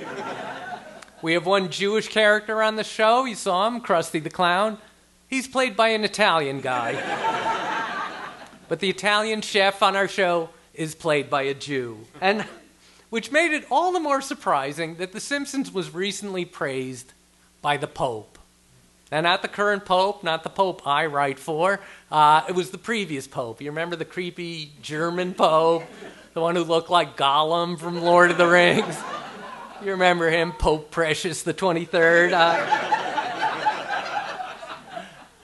[1.24, 3.26] We have one Jewish character on the show.
[3.26, 4.78] You saw him, Krusty the Clown.
[5.28, 6.94] He's played by an Italian guy.
[8.68, 11.98] but the Italian chef on our show is played by a Jew.
[12.22, 12.46] And
[13.10, 17.14] which made it all the more surprising that The Simpsons was recently praised
[17.62, 18.38] by the Pope.
[19.12, 21.80] Now, not the current Pope, not the Pope I write for.
[22.12, 23.62] Uh, it was the previous Pope.
[23.62, 25.84] You remember the creepy German Pope?
[26.34, 28.98] The one who looked like Gollum from Lord of the Rings?
[29.84, 32.32] You remember him, Pope Precious the 23rd?
[32.34, 33.04] Uh,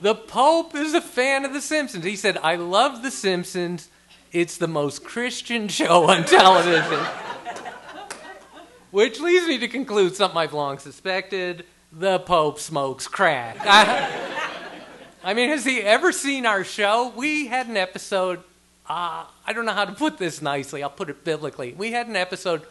[0.02, 2.06] the Pope is a fan of The Simpsons.
[2.06, 3.90] He said, I love The Simpsons.
[4.32, 7.06] It's the most Christian show on television.
[8.92, 13.58] Which leads me to conclude something I've long suspected the Pope smokes crack.
[13.62, 14.10] I,
[15.24, 17.14] I mean, has he ever seen our show?
[17.16, 18.44] We had an episode,
[18.90, 21.74] uh, I don't know how to put this nicely, I'll put it biblically.
[21.74, 22.64] We had an episode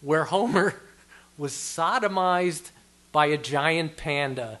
[0.00, 0.74] where Homer
[1.38, 2.70] was sodomized
[3.12, 4.58] by a giant panda.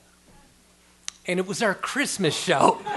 [1.26, 2.80] And it was our Christmas show.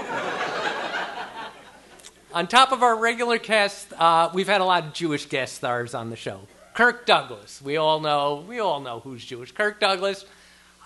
[2.32, 5.92] on top of our regular cast, uh, we've had a lot of Jewish guest stars
[5.92, 6.40] on the show.
[6.72, 9.52] Kirk Douglas, we all know, we all know who's Jewish.
[9.52, 10.24] Kirk Douglas,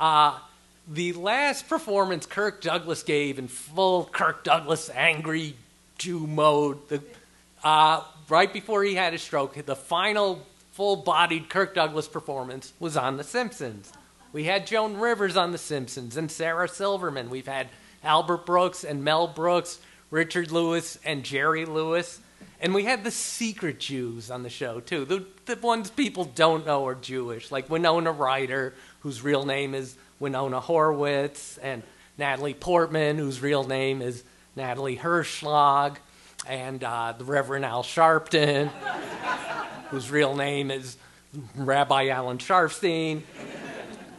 [0.00, 0.38] uh,
[0.86, 5.54] the last performance Kirk Douglas gave in full Kirk Douglas angry
[5.98, 7.02] Jew mode, the,
[7.64, 12.96] uh, right before he had a stroke, the final full bodied Kirk Douglas performance was
[12.96, 13.92] on The Simpsons.
[14.32, 17.30] We had Joan Rivers on The Simpsons and Sarah Silverman.
[17.30, 17.68] We've had
[18.04, 22.20] Albert Brooks and Mel Brooks, Richard Lewis and Jerry Lewis.
[22.60, 25.04] And we had the secret Jews on the show, too.
[25.04, 29.96] The, the ones people don't know are Jewish, like Winona Ryder, whose real name is
[30.18, 31.82] Winona Horowitz, and
[32.18, 34.24] Natalie Portman, whose real name is
[34.56, 35.96] Natalie Hershlag,
[36.46, 38.68] and uh, the Reverend Al Sharpton,
[39.90, 40.96] whose real name is
[41.54, 43.22] Rabbi Alan Sharfstein.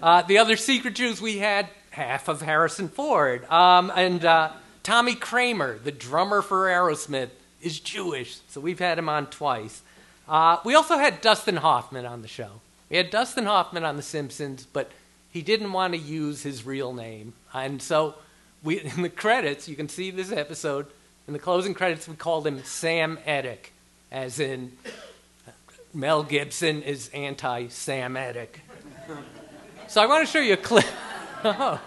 [0.01, 3.49] Uh, the other secret Jews we had, half of Harrison Ford.
[3.51, 4.51] Um, and uh,
[4.84, 7.29] Tommy Kramer, the drummer for Aerosmith,
[7.62, 9.82] is Jewish, so we've had him on twice.
[10.27, 12.62] Uh, we also had Dustin Hoffman on the show.
[12.89, 14.89] We had Dustin Hoffman on The Simpsons, but
[15.32, 17.34] he didn't want to use his real name.
[17.53, 18.15] And so
[18.63, 20.88] we, in the credits, you can see this episode,
[21.29, 23.69] in the closing credits, we called him Sam Etic,
[24.11, 24.71] as in
[25.93, 28.61] Mel Gibson is anti Sam Semitic.
[29.87, 30.85] So I want to show you a clip.
[31.41, 31.79] Oh.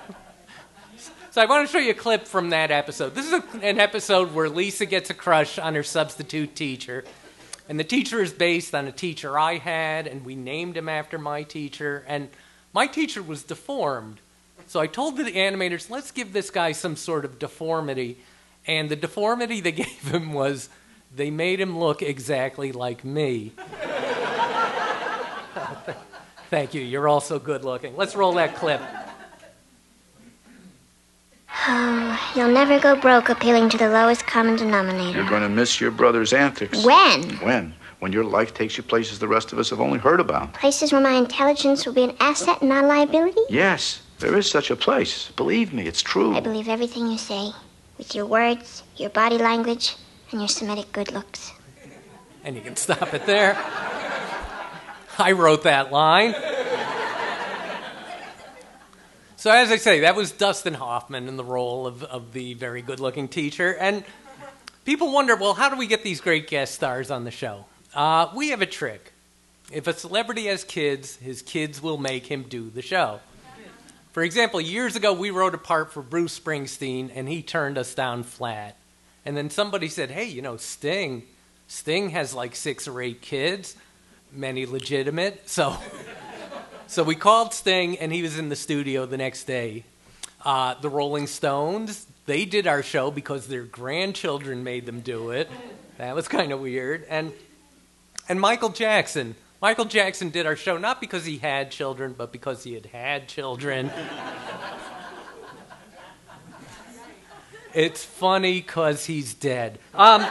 [1.32, 3.14] So I want to show you a clip from that episode.
[3.14, 7.04] This is a, an episode where Lisa gets a crush on her substitute teacher.
[7.68, 11.18] And the teacher is based on a teacher I had, and we named him after
[11.18, 12.02] my teacher.
[12.06, 12.30] And
[12.72, 14.20] my teacher was deformed.
[14.68, 18.16] So I told the animators, let's give this guy some sort of deformity.
[18.66, 20.68] And the deformity they gave him was
[21.14, 23.52] they made him look exactly like me.
[26.50, 26.82] Thank you.
[26.82, 27.96] You're also good looking.
[27.96, 28.80] Let's roll that clip.
[31.66, 35.18] Oh, you'll never go broke appealing to the lowest common denominator.
[35.18, 36.84] You're going to miss your brother's antics.
[36.84, 37.22] When?
[37.36, 37.74] When?
[38.00, 40.54] When your life takes you places the rest of us have only heard about.
[40.54, 43.40] Places where my intelligence will be an asset and not a liability?
[43.48, 45.30] Yes, there is such a place.
[45.36, 46.34] Believe me, it's true.
[46.34, 47.52] I believe everything you say,
[48.02, 49.94] with your words, your body language,
[50.32, 51.52] and your Semitic good looks.
[52.42, 53.56] And you can stop it there.
[55.20, 56.34] I wrote that line.
[59.36, 62.82] So, as I say, that was Dustin Hoffman in the role of, of the very
[62.82, 63.76] good looking teacher.
[63.76, 64.02] And
[64.84, 67.66] people wonder well, how do we get these great guest stars on the show?
[67.94, 69.12] Uh, we have a trick.
[69.70, 73.20] If a celebrity has kids, his kids will make him do the show.
[74.12, 77.94] For example, years ago, we wrote a part for Bruce Springsteen, and he turned us
[77.94, 78.76] down flat.
[79.24, 81.22] And then somebody said, hey, you know, Sting,
[81.66, 83.76] Sting has like six or eight kids,
[84.32, 85.42] many legitimate.
[85.48, 85.76] So
[86.92, 89.84] so we called Sting, and he was in the studio the next day.
[90.44, 95.48] Uh, the Rolling Stones, they did our show because their grandchildren made them do it.
[95.96, 97.06] That was kind of weird.
[97.08, 97.32] And
[98.28, 102.64] and Michael Jackson, Michael Jackson did our show not because he had children, but because
[102.64, 103.92] he had had children.
[107.72, 109.78] it's funny because he's dead.
[109.94, 110.26] Um,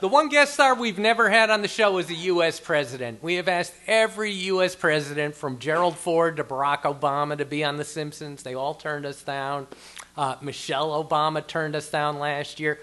[0.00, 2.60] the one guest star we've never had on the show is a U.S.
[2.60, 3.22] president.
[3.22, 4.74] We have asked every U.S.
[4.74, 8.42] president, from Gerald Ford to Barack Obama, to be on The Simpsons.
[8.42, 9.66] They all turned us down.
[10.14, 12.78] Uh, Michelle Obama turned us down last year.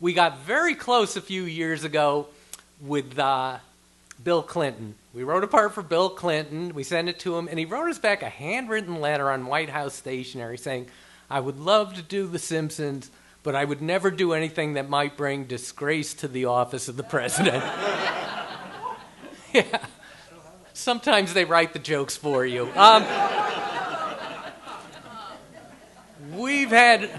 [0.00, 2.26] We got very close a few years ago
[2.82, 3.58] with uh,
[4.22, 4.94] Bill Clinton.
[5.12, 6.74] We wrote a part for Bill Clinton.
[6.74, 9.70] We sent it to him, and he wrote us back a handwritten letter on White
[9.70, 10.88] House stationery saying,
[11.28, 13.10] I would love to do The Simpsons
[13.42, 17.02] but I would never do anything that might bring disgrace to the office of the
[17.02, 17.64] president.
[19.54, 19.86] yeah.
[20.74, 22.68] Sometimes they write the jokes for you.
[22.76, 23.04] Um,
[26.32, 27.10] we've had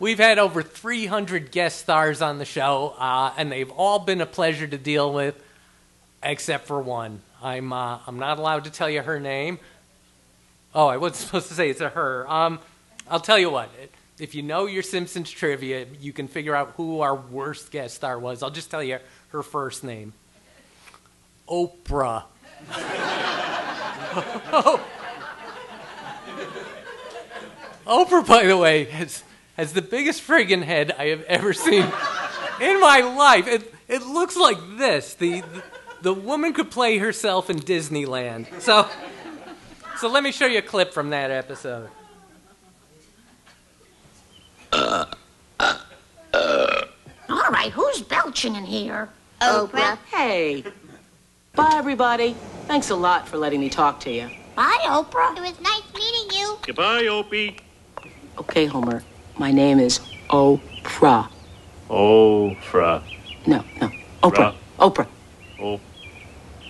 [0.00, 4.26] we've had over 300 guest stars on the show, uh, and they've all been a
[4.26, 5.40] pleasure to deal with,
[6.22, 7.20] except for one.
[7.42, 9.60] I'm uh, I'm not allowed to tell you her name.
[10.74, 12.28] Oh, I wasn't supposed to say it's a her.
[12.28, 12.58] Um,
[13.08, 13.70] I'll tell you what.
[14.18, 18.18] If you know your Simpsons trivia, you can figure out who our worst guest star
[18.18, 18.42] was.
[18.42, 20.12] I'll just tell you her first name
[21.48, 22.24] Oprah.
[27.86, 29.24] Oprah, by the way, has,
[29.60, 31.84] has the biggest friggin' head I have ever seen
[32.62, 33.46] in my life.
[33.46, 35.12] It, it looks like this.
[35.12, 35.62] The, the,
[36.00, 38.62] the woman could play herself in Disneyland.
[38.62, 38.88] So,
[39.98, 41.90] so let me show you a clip from that episode.
[44.72, 45.06] All
[47.28, 49.10] right, who's belching in here?
[49.42, 49.98] Oprah.
[50.10, 50.64] Hey.
[51.54, 52.34] Bye, everybody.
[52.66, 54.30] Thanks a lot for letting me talk to you.
[54.56, 55.36] Bye, Oprah.
[55.36, 56.58] It was nice meeting you.
[56.62, 57.58] Goodbye, Opie.
[58.38, 59.04] Okay, Homer.
[59.38, 61.28] My name is Oprah.
[61.88, 63.02] Oprah.
[63.46, 63.90] No, no.
[64.22, 64.54] Oprah.
[64.78, 65.06] Oprah.
[65.60, 65.80] O.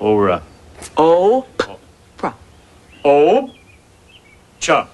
[0.00, 0.42] Ora.
[0.96, 1.46] O.
[3.04, 3.50] O.
[4.58, 4.88] Cha.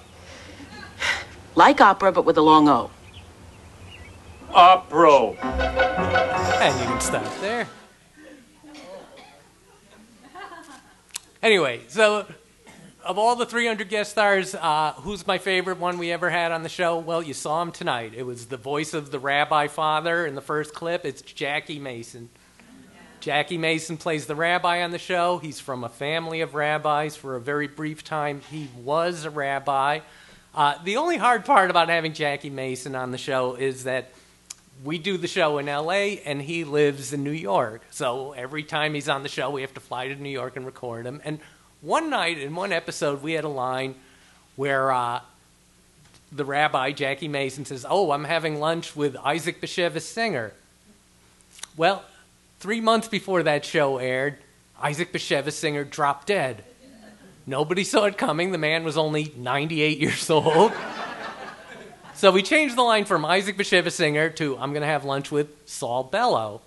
[1.55, 2.91] Like opera, but with a long O.
[4.53, 5.33] Opera.
[6.61, 7.67] And you can stop there.
[11.41, 12.25] Anyway, so
[13.07, 16.63] of all the 300 guest stars, uh, who's my favorite one we ever had on
[16.63, 16.97] the show?
[16.97, 18.13] Well, you saw him tonight.
[18.13, 21.05] It was the voice of the rabbi father in the first clip.
[21.05, 22.29] It's Jackie Mason.
[23.21, 25.37] Jackie Mason plays the rabbi on the show.
[25.37, 27.15] He's from a family of rabbis.
[27.15, 30.01] For a very brief time, he was a rabbi.
[30.53, 34.11] Uh, the only hard part about having Jackie Mason on the show is that
[34.83, 37.81] we do the show in LA and he lives in New York.
[37.89, 40.65] So every time he's on the show, we have to fly to New York and
[40.65, 41.21] record him.
[41.23, 41.39] And
[41.81, 43.95] one night in one episode, we had a line
[44.55, 45.21] where uh,
[46.31, 50.53] the rabbi, Jackie Mason, says, Oh, I'm having lunch with Isaac Bashevis Singer.
[51.75, 52.03] Well,
[52.59, 54.37] three months before that show aired,
[54.81, 56.63] Isaac Bashevis Singer dropped dead.
[57.45, 58.51] Nobody saw it coming.
[58.51, 60.73] The man was only 98 years old.
[62.17, 65.31] So we changed the line from Isaac Bashevis Singer to I'm going to have lunch
[65.31, 66.61] with Saul Bellow.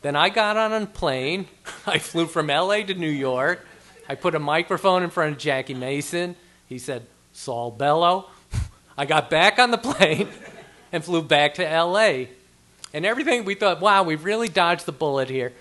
[0.00, 1.48] Then I got on a plane.
[1.86, 3.65] I flew from LA to New York.
[4.08, 6.36] I put a microphone in front of Jackie Mason.
[6.66, 8.30] He said, Saul Bellow.
[8.98, 10.28] I got back on the plane
[10.92, 12.26] and flew back to LA.
[12.94, 15.52] And everything, we thought, wow, we've really dodged the bullet here.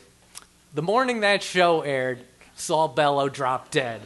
[0.73, 2.19] The morning that show aired,
[2.55, 4.01] Saul Bellow dropped dead.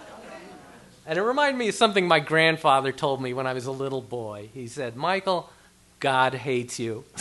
[1.06, 4.02] And it reminded me of something my grandfather told me when I was a little
[4.02, 4.50] boy.
[4.54, 5.50] He said, Michael,
[6.00, 7.04] God hates you.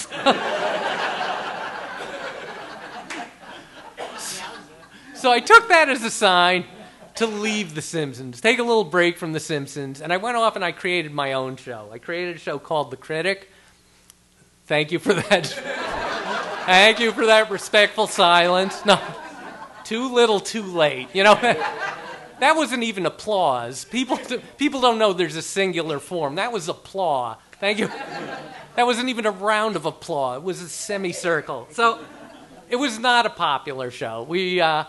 [5.14, 6.66] so I took that as a sign
[7.18, 10.54] to leave The Simpsons, take a little break from The Simpsons, and I went off
[10.54, 11.90] and I created my own show.
[11.92, 13.50] I created a show called The Critic.
[14.66, 15.46] Thank you for that.
[16.66, 18.84] Thank you for that respectful silence.
[18.84, 19.00] No,
[19.82, 21.08] too little, too late.
[21.12, 21.34] You know,
[22.40, 23.84] that wasn't even applause.
[23.84, 24.20] People,
[24.56, 26.36] people don't know there's a singular form.
[26.36, 27.36] That was applause.
[27.58, 27.88] Thank you.
[28.76, 30.36] That wasn't even a round of applause.
[30.36, 31.66] It was a semicircle.
[31.72, 31.98] So
[32.70, 34.22] it was not a popular show.
[34.22, 34.84] We, uh,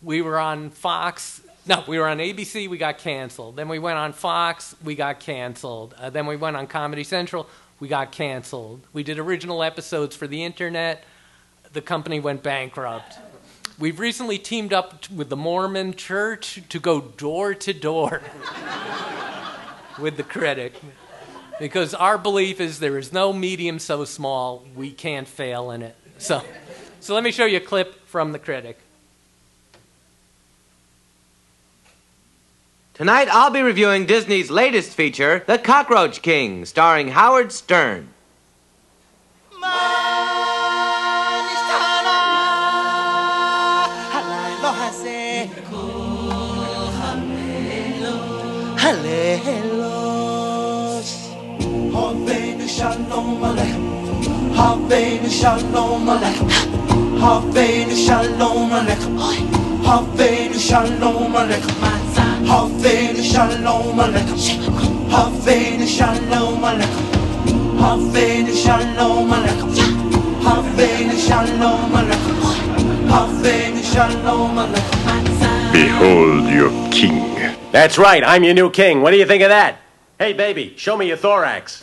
[0.00, 1.42] we were on Fox.
[1.68, 2.68] No, we were on ABC.
[2.68, 3.56] We got canceled.
[3.56, 4.76] Then we went on Fox.
[4.84, 5.94] We got canceled.
[5.98, 7.48] Uh, then we went on Comedy Central.
[7.80, 8.86] We got canceled.
[8.92, 11.02] We did original episodes for the internet.
[11.72, 13.18] The company went bankrupt.
[13.80, 18.22] We've recently teamed up with the Mormon Church to go door to door
[19.98, 20.74] with the critic
[21.58, 25.96] because our belief is there is no medium so small we can't fail in it.
[26.18, 26.42] So,
[27.00, 28.78] so let me show you a clip from the critic.
[32.96, 38.08] Tonight I'll be reviewing Disney's latest feature, The Cockroach King, starring Howard Stern.
[57.26, 59.18] Havenu Shalom Aleichem.
[59.84, 61.95] Havenu Shalom Aleichem.
[62.46, 64.62] Havenu Shalom Aleichem.
[65.10, 67.06] Havenu Shalom Aleichem.
[67.80, 70.06] Havenu Shalom Aleichem.
[70.46, 72.38] Havenu Shalom Aleichem.
[73.10, 74.96] Havenu Shalom Aleichem.
[75.02, 75.72] Havenu Shalom Aleichem.
[75.72, 77.56] Behold your king.
[77.72, 79.02] That's right, I'm your new king.
[79.02, 79.78] What do you think of that?
[80.18, 81.82] Hey, baby, show me your thorax.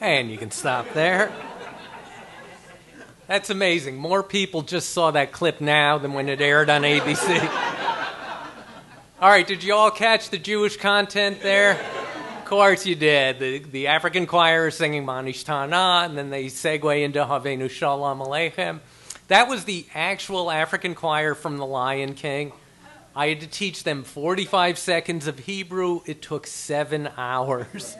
[0.00, 1.32] And you can stop there.
[3.26, 3.96] That's amazing.
[3.96, 7.40] More people just saw that clip now than when it aired on ABC.
[9.22, 11.80] All right, did you all catch the Jewish content there?
[12.38, 13.38] Of course you did.
[13.38, 18.18] The, the African choir is singing Ma Nishtana, and then they segue into Havenu Shalom
[18.18, 18.80] Aleichem.
[19.28, 22.50] That was the actual African choir from The Lion King.
[23.14, 26.00] I had to teach them 45 seconds of Hebrew.
[26.04, 27.96] It took seven hours.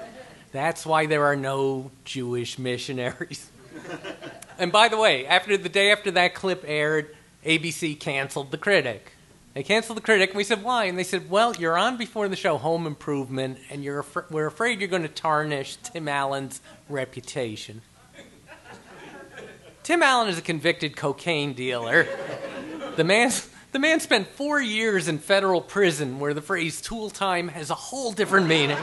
[0.50, 3.48] That's why there are no Jewish missionaries.
[4.58, 7.14] and by the way, after the day after that clip aired,
[7.46, 9.12] ABC canceled the critic.
[9.54, 10.84] They canceled the critic, and we said, why?
[10.84, 14.46] And they said, well, you're on before the show Home Improvement, and you're af- we're
[14.46, 17.82] afraid you're going to tarnish Tim Allen's reputation.
[19.82, 22.06] Tim Allen is a convicted cocaine dealer.
[22.96, 23.30] The man,
[23.72, 27.74] the man spent four years in federal prison where the phrase tool time has a
[27.74, 28.78] whole different meaning.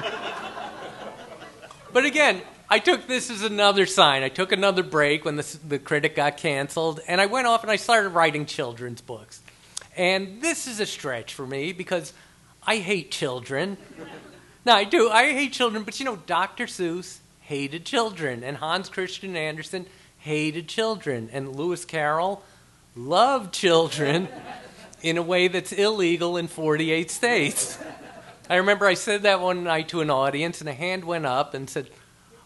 [1.91, 4.21] But again, I took this as another sign.
[4.21, 7.71] I took another break when the, the critic got canceled, and I went off and
[7.71, 9.41] I started writing children's books.
[9.99, 12.13] And this is a stretch for me because
[12.65, 13.75] I hate children.
[14.65, 15.09] no, I do.
[15.09, 16.67] I hate children, but you know, Dr.
[16.67, 19.87] Seuss hated children, and Hans Christian Andersen
[20.19, 22.41] hated children, and Lewis Carroll
[22.95, 24.29] loved children
[25.01, 27.77] in a way that's illegal in 48 states.
[28.49, 31.53] I remember I said that one night to an audience, and a hand went up
[31.53, 31.89] and said,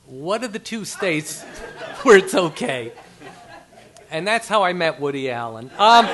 [0.08, 1.44] What are the two states
[2.02, 2.94] where it's okay?
[4.10, 5.70] And that's how I met Woody Allen.
[5.78, 6.08] Um,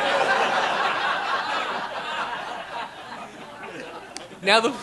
[4.41, 4.73] now, the,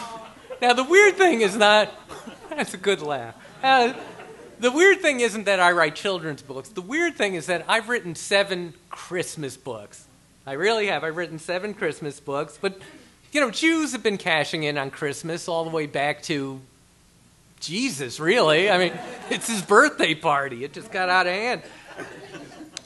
[0.61, 1.93] now, the weird thing is not,
[2.51, 3.35] that's a good laugh.
[3.63, 3.95] Uh,
[4.59, 6.71] the weird thing isn't that I write children's books.
[6.71, 10.07] The weird thing is that I've written seven Christmas books.
[10.47, 11.05] I really have.
[11.05, 12.79] I've written seven Christmas books, but
[13.33, 16.61] you know, Jews have been cashing in on Christmas all the way back to
[17.61, 18.71] Jesus, really.
[18.71, 18.93] I mean,
[19.31, 20.65] it's his birthday party.
[20.65, 21.63] It just got out of hand.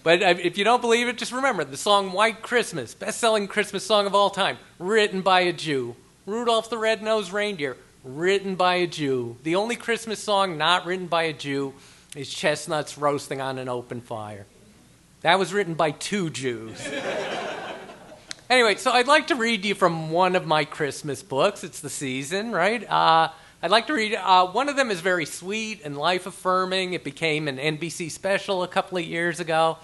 [0.03, 3.85] But if you don't believe it, just remember the song White Christmas, best selling Christmas
[3.85, 5.95] song of all time, written by a Jew.
[6.31, 9.37] Rudolph the Red-Nosed Reindeer, written by a Jew.
[9.43, 11.75] The only Christmas song not written by a Jew
[12.15, 14.47] is Chestnuts Roasting on an Open Fire.
[15.23, 16.89] That was written by two Jews.
[18.49, 21.63] Anyway, so I'd like to read you from one of my Christmas books.
[21.63, 22.83] It's the season, right?
[22.91, 23.29] Uh,
[23.63, 24.17] I'd like to read.
[24.17, 26.93] Uh, one of them is very sweet and life affirming.
[26.95, 29.79] It became an NBC special a couple of years ago.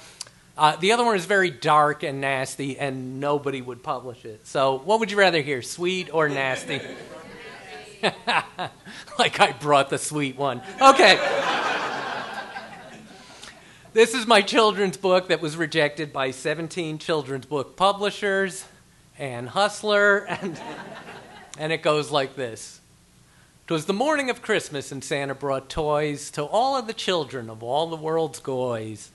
[0.57, 4.47] Uh, the other one is very dark and nasty, and nobody would publish it.
[4.47, 6.81] So, what would you rather hear, sweet or nasty?
[9.19, 10.63] like I brought the sweet one.
[10.81, 11.19] Okay.
[13.93, 18.65] this is my children's book that was rejected by 17 children's book publishers
[19.19, 20.59] and Hustler, and,
[21.59, 22.81] and it goes like this.
[23.67, 27.63] 'Twas the morning of Christmas, and Santa brought toys to all of the children of
[27.63, 29.11] all the world's goys.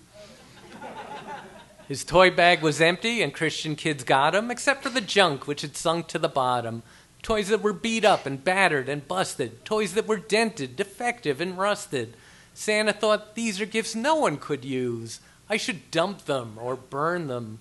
[1.92, 5.60] His toy bag was empty, and Christian kids got 'em, except for the junk which
[5.60, 6.84] had sunk to the bottom.
[7.22, 11.58] Toys that were beat up and battered and busted, toys that were dented, defective, and
[11.58, 12.16] rusted.
[12.54, 15.20] Santa thought these are gifts no one could use.
[15.50, 17.60] I should dump them or burn them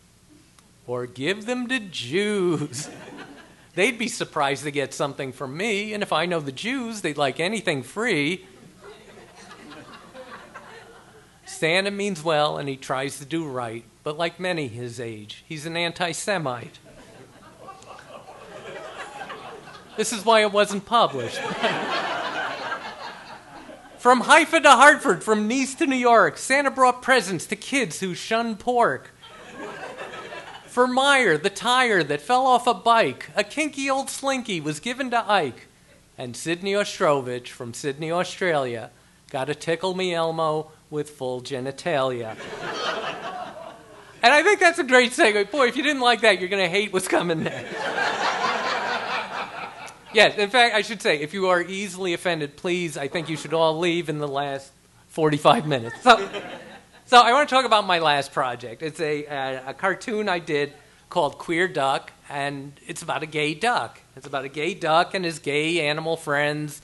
[0.87, 2.89] or give them to Jews.
[3.75, 7.19] They'd be surprised to get something from me, and if I know the Jews, they'd
[7.19, 8.47] like anything free.
[11.45, 15.67] Santa means well and he tries to do right, but like many his age, he's
[15.67, 16.79] an anti Semite.
[19.97, 21.39] This is why it wasn't published.
[23.99, 28.15] from Haifa to Hartford, from Nice to New York, Santa brought presents to kids who
[28.15, 29.11] shun pork.
[30.65, 35.11] For Meyer, the tire that fell off a bike, a kinky old slinky was given
[35.11, 35.67] to Ike.
[36.17, 38.91] And Sidney Ostrovich from Sydney, Australia,
[39.31, 42.37] got a Tickle Me Elmo with full genitalia.
[44.23, 45.51] And I think that's a great segue.
[45.51, 47.73] Boy, if you didn't like that, you're going to hate what's coming next.
[50.13, 53.37] yes, in fact, I should say, if you are easily offended, please, I think you
[53.37, 54.73] should all leave in the last
[55.09, 56.03] 45 minutes.
[56.03, 56.17] So,
[57.07, 58.83] so I want to talk about my last project.
[58.83, 60.73] It's a, a, a cartoon I did
[61.09, 64.01] called Queer Duck, and it's about a gay duck.
[64.17, 66.81] It's about a gay duck and his gay animal friends,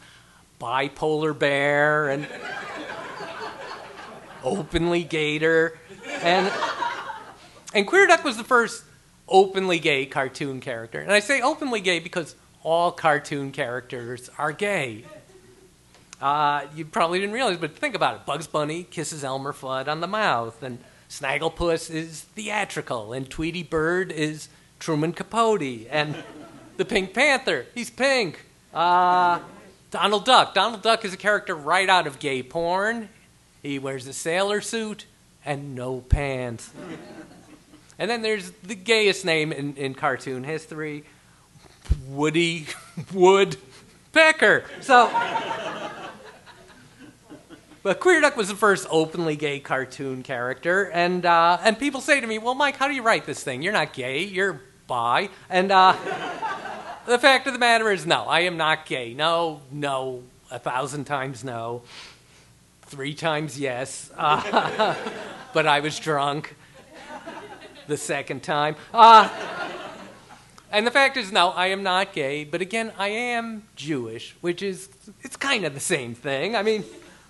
[0.61, 2.27] bipolar bear, and
[4.43, 5.79] openly gator,
[6.23, 6.51] and
[7.75, 8.85] and Queer Duck was the first
[9.29, 11.01] openly gay cartoon character.
[11.01, 15.05] And I say openly gay because all cartoon characters are gay.
[16.21, 18.27] Uh, you probably didn't realize, but think about it.
[18.27, 20.79] Bugs Bunny kisses Elmer Fudd on the mouth, and
[21.11, 24.49] Snagglepuss is theatrical, and Tweety Bird is
[24.79, 26.25] Truman Capote, and
[26.77, 28.45] the Pink Panther, he's pink.
[28.73, 29.41] Uh,
[29.91, 30.55] Donald Duck.
[30.55, 33.09] Donald Duck is a character right out of gay porn.
[33.63, 35.07] He wears a sailor suit
[35.45, 36.71] and no pants.
[37.99, 41.05] And then there's the gayest name in, in cartoon history
[42.09, 42.67] Woody
[43.15, 44.65] Woodpecker.
[44.81, 45.11] So.
[47.83, 52.21] But Queer Duck was the first openly gay cartoon character, and uh, and people say
[52.21, 53.63] to me, "Well, Mike, how do you write this thing?
[53.63, 55.93] You're not gay, you're bi." And uh,
[57.07, 59.15] the fact of the matter is, no, I am not gay.
[59.15, 61.83] No, no, a thousand times no,
[62.83, 64.11] three times yes.
[64.17, 64.97] Uh,
[65.55, 66.57] but I was drunk
[67.87, 68.77] the second time.
[68.93, 69.29] Uh,
[70.71, 72.45] and the fact is, no, I am not gay.
[72.45, 74.89] But again, I am Jewish, which is
[75.23, 76.57] it's kind of the same thing.
[76.57, 76.85] I mean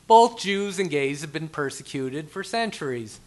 [0.07, 3.21] both Jews and gays have been persecuted for centuries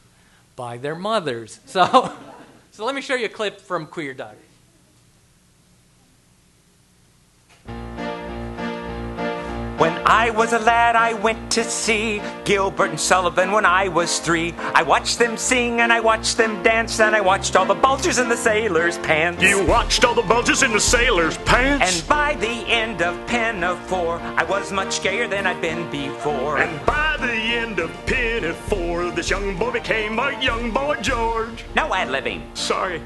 [0.56, 1.60] by their mothers.
[1.66, 2.14] So,
[2.72, 4.36] so let me show you a clip from Queer Duck.
[10.10, 14.56] I was a lad, I went to see Gilbert and Sullivan when I was three.
[14.74, 18.18] I watched them sing and I watched them dance and I watched all the bulges
[18.18, 19.44] in the sailors' pants.
[19.44, 22.00] You watched all the bulges in the sailors' pants?
[22.00, 26.58] And by the end of Pinafore, I was much gayer than I'd been before.
[26.58, 31.66] And by the end of Pinafore, this young boy became a young boy George.
[31.76, 32.42] No ad libbing.
[32.58, 33.00] Sorry.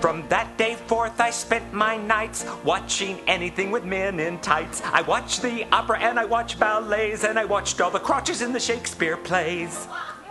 [0.00, 4.80] From that day forth, I spent my nights watching anything with men in tights.
[4.82, 8.54] I watched the opera and I watched ballets and I watched all the crotches in
[8.54, 9.86] the Shakespeare plays.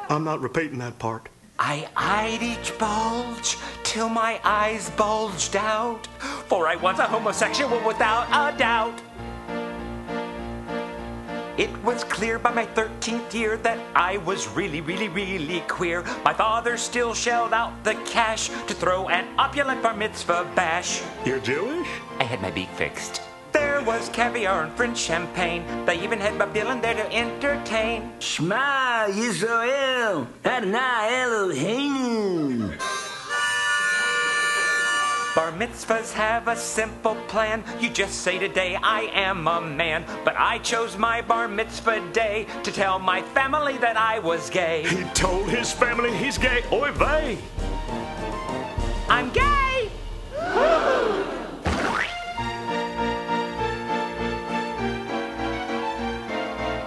[0.09, 1.29] I'm not repeating that part.
[1.59, 6.07] I eyed each bulge till my eyes bulged out,
[6.47, 8.99] for I was a homosexual without a doubt.
[11.59, 16.05] It was clear by my 13th year that I was really, really, really queer.
[16.23, 21.01] My father still shelled out the cash to throw an opulent bar mitzvah bash.
[21.25, 21.89] You're Jewish?
[22.17, 23.21] I had my beak fixed.
[23.51, 25.65] There was caviar and French champagne.
[25.85, 28.09] They even had Bob Dylan there to entertain.
[28.19, 32.98] Shema Yisrael, Adonai Eloheinu.
[35.35, 37.63] Bar mitzvahs have a simple plan.
[37.79, 40.03] You just say today, I am a man.
[40.25, 44.87] But I chose my bar mitzvah day to tell my family that I was gay.
[44.87, 46.63] He told his family he's gay.
[46.71, 47.37] Oy vey.
[49.07, 49.89] I'm gay!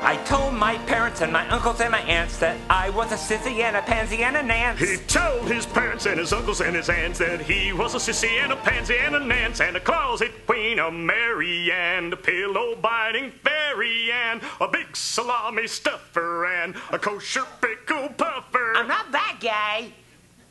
[0.05, 3.61] I told my parents and my uncles and my aunts that I was a sissy
[3.61, 4.81] and a pansy and a nance.
[4.81, 8.43] He told his parents and his uncles and his aunts that he was a sissy
[8.43, 12.75] and a pansy and a nance and a closet queen, a Mary and a pillow
[12.75, 18.73] biting fairy and a big salami stuffer and a kosher pickle puffer.
[18.75, 19.93] I'm not that gay.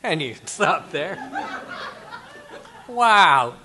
[0.02, 1.18] And you can stop there.
[2.88, 3.56] Wow.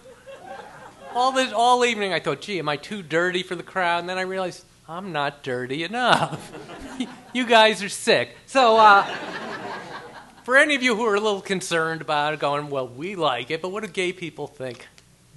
[1.15, 3.99] All this all evening I thought, gee, am I too dirty for the crowd?
[3.99, 6.53] And then I realized I'm not dirty enough.
[7.33, 8.38] you guys are sick.
[8.45, 9.03] So uh,
[10.43, 13.51] for any of you who are a little concerned about it, going, well, we like
[13.51, 14.88] it, but what do gay people think?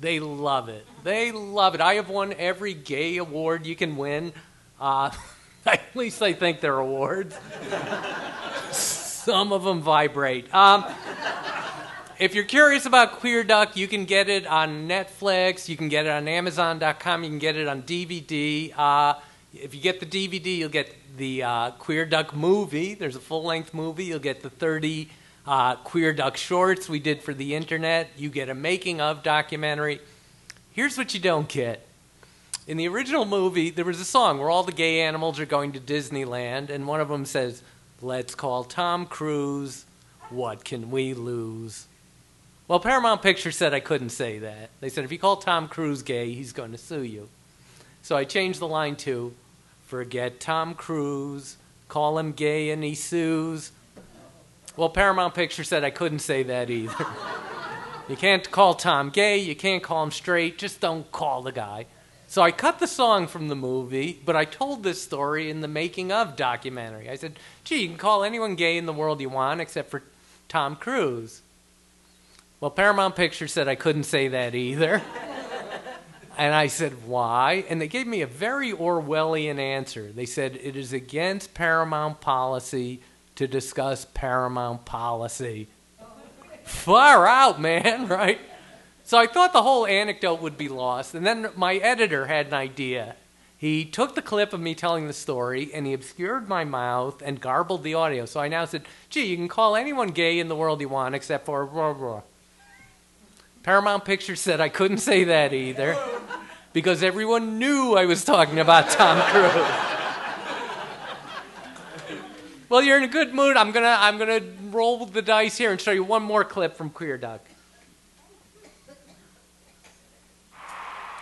[0.00, 0.86] They love it.
[1.02, 1.80] They love it.
[1.80, 4.32] I have won every gay award you can win.
[4.80, 5.10] Uh,
[5.66, 7.36] at least I think they're awards.
[8.70, 10.54] Some of them vibrate.
[10.54, 10.84] Um,
[12.20, 15.68] if you're curious about Queer Duck, you can get it on Netflix.
[15.68, 17.24] You can get it on Amazon.com.
[17.24, 18.72] You can get it on DVD.
[18.78, 19.14] Uh,
[19.52, 22.94] if you get the DVD, you'll get the uh, Queer Duck movie.
[22.94, 24.04] There's a full length movie.
[24.04, 25.08] You'll get the 30
[25.46, 28.10] uh, Queer Duck shorts we did for the internet.
[28.16, 30.00] You get a making of documentary.
[30.72, 31.86] Here's what you don't get.
[32.66, 35.72] In the original movie, there was a song where all the gay animals are going
[35.72, 37.62] to Disneyland, and one of them says,
[38.00, 39.84] Let's call Tom Cruise.
[40.30, 41.86] What can we lose?
[42.68, 44.70] Well, Paramount Pictures said I couldn't say that.
[44.78, 47.28] They said if you call Tom Cruise gay, he's going to sue you.
[48.02, 49.34] So I changed the line to
[49.86, 51.56] forget Tom Cruise,
[51.88, 53.72] call him gay and he sues.
[54.76, 57.06] Well, Paramount Pictures said I couldn't say that either.
[58.08, 61.86] you can't call Tom gay, you can't call him straight, just don't call the guy.
[62.28, 65.68] So I cut the song from the movie, but I told this story in the
[65.68, 67.10] making of documentary.
[67.10, 70.04] I said, gee, you can call anyone gay in the world you want except for
[70.48, 71.42] Tom Cruise.
[72.60, 75.02] Well, Paramount Pictures said I couldn't say that either.
[76.38, 77.64] and I said, why?
[77.68, 80.10] And they gave me a very Orwellian answer.
[80.12, 83.00] They said, it is against Paramount policy
[83.36, 85.68] to discuss Paramount policy.
[86.64, 88.40] Far out, man, right?
[89.04, 91.14] So I thought the whole anecdote would be lost.
[91.14, 93.16] And then my editor had an idea.
[93.56, 97.40] He took the clip of me telling the story and he obscured my mouth and
[97.40, 98.24] garbled the audio.
[98.24, 101.14] So I now said, gee, you can call anyone gay in the world you want
[101.14, 102.22] except for blah, blah.
[103.62, 105.96] Paramount Pictures said I couldn't say that either
[106.72, 109.66] because everyone knew I was talking about Tom Cruise.
[112.70, 113.56] well, you're in a good mood.
[113.56, 114.40] I'm gonna I'm gonna
[114.70, 117.40] roll the dice here and show you one more clip from Queer Duck.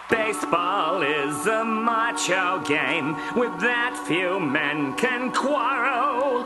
[0.08, 6.44] Baseball is a macho game with that few men can quarrel.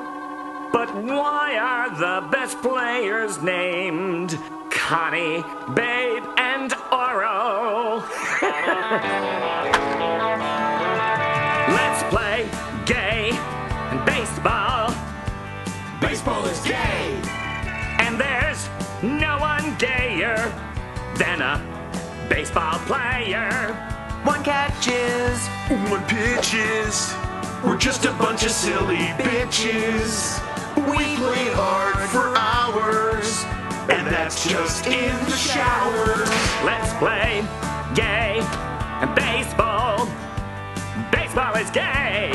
[0.73, 4.37] But why are the best players named
[4.93, 8.03] Connie, Babe, and Orel?
[11.73, 12.47] Let's play
[12.85, 14.95] gay and baseball.
[15.99, 17.19] Baseball is gay.
[18.01, 18.69] And there's
[19.03, 20.37] no one gayer
[21.17, 21.57] than a
[22.29, 23.73] baseball player.
[24.25, 25.49] One catches,
[25.91, 27.15] one pitches.
[27.65, 30.39] We're just a bunch of silly bitches.
[30.77, 33.12] We play hard for hours,
[33.91, 36.25] and that's just in the shower.
[36.65, 37.45] Let's play
[37.95, 38.41] gay
[39.01, 40.09] and baseball.
[41.11, 42.31] Baseball is gay.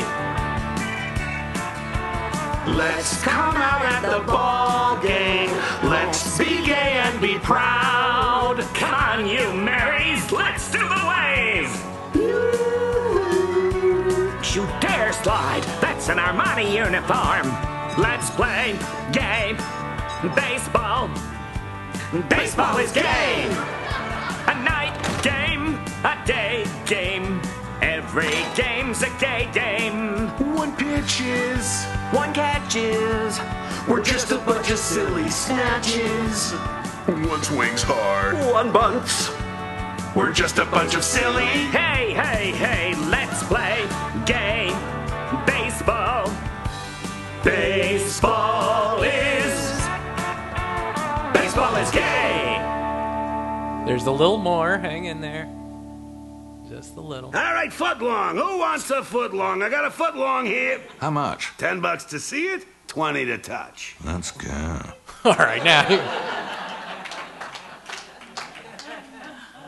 [2.75, 5.49] Let's come out at the ball game.
[5.89, 8.59] Let's be gay and be proud.
[8.73, 11.71] Come on, you Marys, let's do the wave.
[14.55, 17.47] You dare slide, that's an Armani uniform.
[18.01, 18.77] Let's play
[19.11, 19.55] gay
[20.35, 21.09] baseball.
[22.29, 23.43] Baseball is gay.
[24.47, 27.41] A night game, a day game.
[27.81, 30.29] Every game's a gay game.
[30.55, 33.41] One pitches, one catches.
[33.89, 36.53] We're just a bunch of silly snatches.
[37.27, 38.35] One swings hard.
[38.53, 39.29] One bunts.
[40.15, 41.43] We're just a bunch of silly.
[41.75, 43.85] Hey, hey, hey, let's play
[44.25, 44.73] gay
[45.45, 46.31] baseball.
[47.43, 49.26] Baseball is.
[51.57, 53.83] Baseball is gay.
[53.87, 54.77] There's a little more.
[54.77, 55.49] Hang in there.
[56.69, 57.35] Just a little.
[57.35, 58.35] All right, foot long.
[58.37, 59.63] Who wants a foot long?
[59.63, 60.79] I got a foot long here.
[60.99, 61.51] How much?
[61.57, 63.95] Ten bucks to see it, twenty to touch.
[64.05, 64.51] That's good.
[65.25, 65.87] All right, now.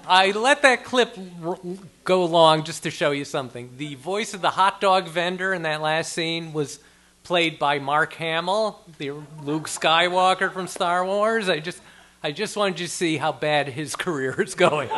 [0.07, 1.57] I let that clip r-
[2.03, 3.71] go along just to show you something.
[3.77, 6.79] The voice of the hot dog vendor in that last scene was
[7.23, 9.11] played by Mark Hamill, the
[9.43, 11.49] Luke Skywalker from Star Wars.
[11.49, 11.81] I just,
[12.23, 14.89] I just wanted you to see how bad his career is going.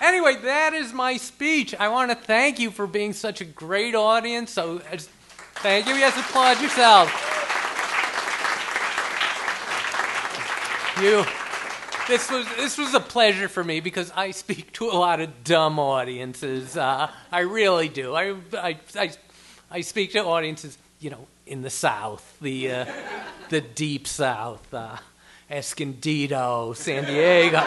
[0.00, 1.74] anyway, that is my speech.
[1.74, 4.50] I want to thank you for being such a great audience.
[4.52, 5.10] So, just-
[5.56, 5.94] thank you.
[5.94, 7.10] Yes, applaud yourselves.
[11.00, 11.24] You.
[12.08, 15.44] This was this was a pleasure for me because I speak to a lot of
[15.44, 16.76] dumb audiences.
[16.76, 18.14] Uh, I really do.
[18.14, 19.12] I, I I
[19.72, 22.84] I speak to audiences, you know, in the South, the uh,
[23.48, 24.98] the deep South, uh,
[25.50, 27.64] Escondido, San Diego.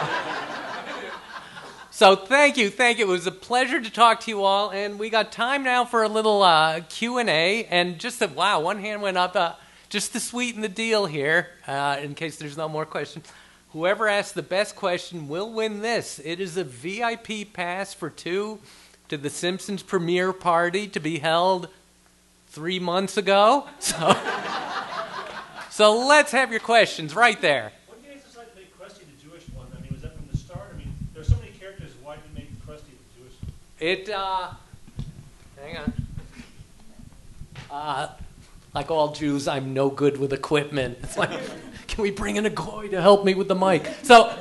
[1.90, 3.06] So thank you, thank you.
[3.06, 6.04] It was a pleasure to talk to you all, and we got time now for
[6.04, 7.64] a little uh, Q and A.
[7.64, 9.34] And just that, wow, one hand went up.
[9.34, 9.54] Uh,
[9.88, 13.26] just to sweeten the deal here, uh, in case there's no more questions.
[13.72, 16.20] Whoever asks the best question will win this.
[16.24, 18.60] It is a VIP pass for two
[19.08, 21.68] to the Simpsons premiere party to be held
[22.56, 23.68] three months ago.
[23.78, 24.16] So,
[25.70, 27.70] so let's have your questions right there.
[27.86, 29.66] What did you guys decide to make Krusty the Jewish one?
[29.76, 30.70] I mean, was that from the start?
[30.72, 31.90] I mean, there's so many characters.
[32.02, 33.52] Why did you make Krusty the Jewish one?
[33.78, 34.52] It, uh,
[35.62, 35.92] hang on.
[37.70, 38.08] Uh,
[38.74, 40.96] like all Jews, I'm no good with equipment.
[41.02, 41.38] It's like,
[41.88, 43.86] can we bring in a goy to help me with the mic?
[44.02, 44.34] So,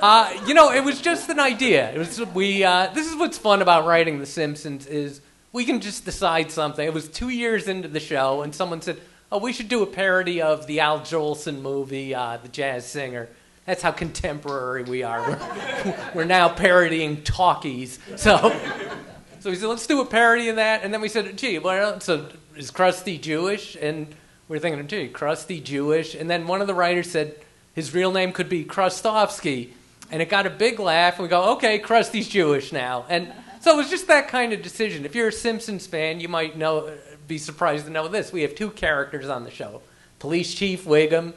[0.00, 1.92] uh, you know, it was just an idea.
[1.92, 2.62] It was we.
[2.62, 5.20] Uh, this is what's fun about writing The Simpsons is
[5.56, 6.86] we can just decide something.
[6.86, 9.00] It was two years into the show, and someone said,
[9.32, 13.30] "Oh, we should do a parody of the Al Jolson movie, uh, The Jazz Singer."
[13.64, 15.22] That's how contemporary we are.
[15.22, 17.98] We're, we're now parodying talkies.
[18.16, 18.36] So,
[19.40, 20.84] so we said, let's do a parody of that.
[20.84, 23.76] And then we said, gee, well, so is Krusty Jewish?
[23.80, 24.14] And
[24.46, 26.14] we are thinking, gee, Krusty Jewish.
[26.14, 27.34] And then one of the writers said
[27.74, 29.70] his real name could be Krustofski.
[30.12, 31.14] And it got a big laugh.
[31.14, 33.04] And we go, okay, Krusty's Jewish now.
[33.08, 33.32] And
[33.66, 35.04] so it was just that kind of decision.
[35.04, 36.88] If you're a Simpsons fan, you might know,
[37.26, 38.32] be surprised to know this.
[38.32, 39.82] We have two characters on the show
[40.20, 41.32] Police Chief Wiggum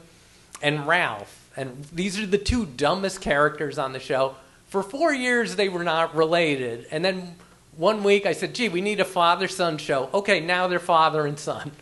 [0.62, 1.50] and Ralph.
[1.56, 4.36] And these are the two dumbest characters on the show.
[4.68, 6.86] For four years, they were not related.
[6.92, 7.34] And then
[7.76, 10.08] one week I said, gee, we need a father son show.
[10.14, 11.72] Okay, now they're father and son.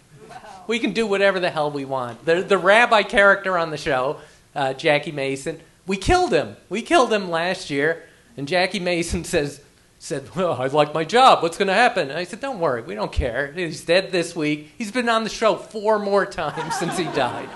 [0.66, 2.24] We can do whatever the hell we want.
[2.24, 4.16] The, the rabbi character on the show,
[4.54, 6.56] uh, Jackie Mason, we killed him.
[6.70, 8.04] We killed him last year.
[8.38, 9.60] And Jackie Mason says,
[9.98, 11.42] said, Well, I like my job.
[11.42, 12.10] What's going to happen?
[12.10, 12.82] And I said, Don't worry.
[12.82, 13.52] We don't care.
[13.52, 14.72] He's dead this week.
[14.78, 17.48] He's been on the show four more times since he died.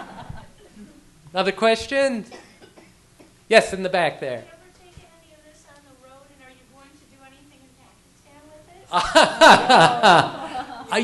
[1.33, 2.27] Another question?
[3.49, 4.45] Yes, in the back there.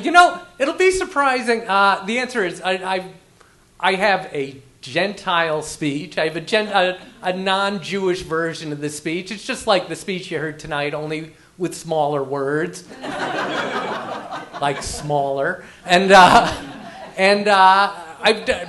[0.08, 1.66] You know, it'll be surprising.
[1.66, 3.04] Uh, the answer is I, I,
[3.80, 6.18] I have a Gentile speech.
[6.18, 9.30] I have a, gen, a, a non-Jewish version of the speech.
[9.30, 15.64] It's just like the speech you heard tonight, only with smaller words, like smaller.
[15.84, 16.54] And uh,
[17.16, 18.68] and uh, I've done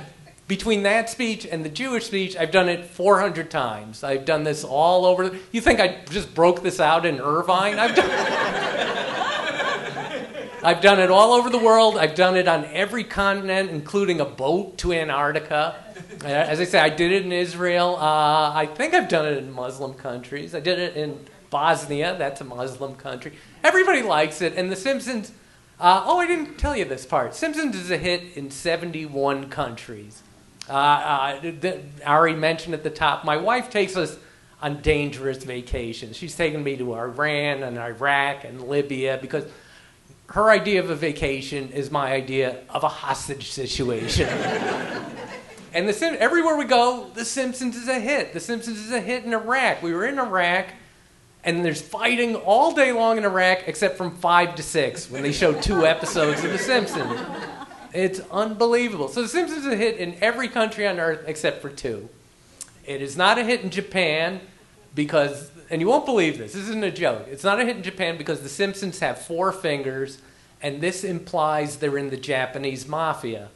[0.50, 4.02] between that speech and the Jewish speech, I've done it 400 times.
[4.02, 5.38] I've done this all over.
[5.52, 7.78] You think I just broke this out in Irvine?
[7.78, 8.10] I've done.
[10.64, 11.96] I've done it all over the world.
[11.96, 15.76] I've done it on every continent, including a boat to Antarctica.
[16.24, 17.96] As I say, I did it in Israel.
[17.96, 20.54] Uh, I think I've done it in Muslim countries.
[20.54, 21.18] I did it in
[21.48, 22.16] Bosnia.
[22.18, 23.32] That's a Muslim country.
[23.64, 24.54] Everybody likes it.
[24.54, 25.32] And The Simpsons.
[25.78, 27.34] Uh, oh, I didn't tell you this part.
[27.34, 30.22] Simpsons is a hit in 71 countries.
[30.68, 34.18] Uh, uh, th- Ari mentioned at the top, my wife takes us
[34.60, 36.18] on dangerous vacations.
[36.18, 39.44] She's taken me to Iran and Iraq and Libya because
[40.26, 44.28] her idea of a vacation is my idea of a hostage situation.
[45.72, 48.32] and the Sim- everywhere we go, The Simpsons is a hit.
[48.32, 49.82] The Simpsons is a hit in Iraq.
[49.82, 50.66] We were in Iraq,
[51.44, 55.32] and there's fighting all day long in Iraq, except from five to six when they
[55.32, 57.20] show two episodes of The Simpsons.
[57.92, 59.08] It's unbelievable.
[59.08, 62.08] So The Simpsons is a hit in every country on earth except for two.
[62.84, 64.40] It is not a hit in Japan
[64.94, 67.26] because, and you won't believe this, this isn't a joke.
[67.28, 70.18] It's not a hit in Japan because The Simpsons have four fingers,
[70.62, 73.48] and this implies they're in the Japanese mafia.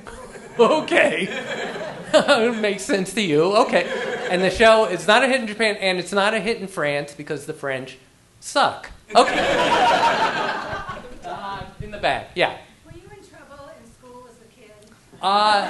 [0.58, 1.28] okay.
[2.14, 3.56] it makes sense to you.
[3.56, 3.88] Okay.
[4.30, 6.66] And the show, it's not a hit in Japan, and it's not a hit in
[6.66, 7.98] France because the French
[8.40, 8.90] suck.
[9.14, 10.88] Okay.
[11.24, 12.58] Uh, in the back, yeah.
[12.84, 14.72] Were you in trouble in school as a kid?
[15.22, 15.64] Uh,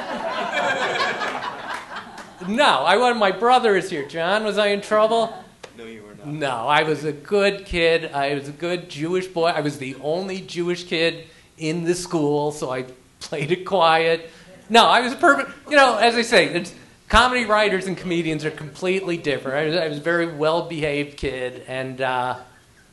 [2.48, 3.16] no, I was.
[3.16, 4.08] My brother is here.
[4.08, 5.32] John, was I in trouble?
[5.76, 6.26] No, you were not.
[6.26, 8.12] No, I was a good kid.
[8.12, 9.48] I was a good Jewish boy.
[9.48, 11.26] I was the only Jewish kid
[11.58, 12.86] in the school, so I
[13.28, 14.30] played it quiet.
[14.68, 15.50] No, I was a perfect.
[15.70, 16.74] You know, as I say, it's,
[17.08, 19.58] comedy writers and comedians are completely different.
[19.58, 22.38] I was, I was a very well-behaved kid, and uh,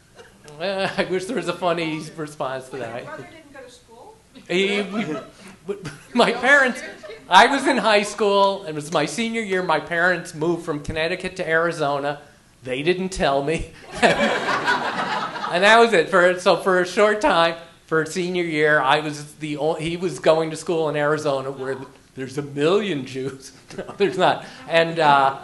[0.59, 3.03] I wish there was a funny response to that.
[3.03, 4.15] Your brother didn't go to school?
[4.49, 4.83] He,
[6.13, 6.81] my parents,
[7.29, 8.61] I was in high school.
[8.61, 9.63] And it was my senior year.
[9.63, 12.19] My parents moved from Connecticut to Arizona.
[12.63, 13.71] They didn't tell me.
[13.93, 14.03] and
[15.63, 16.09] that was it.
[16.09, 17.55] For so for a short time,
[17.89, 21.75] for senior year, I was the o- he was going to school in Arizona where
[22.13, 23.51] there's a million Jews.
[23.77, 24.45] no, there's not.
[24.67, 25.39] And uh,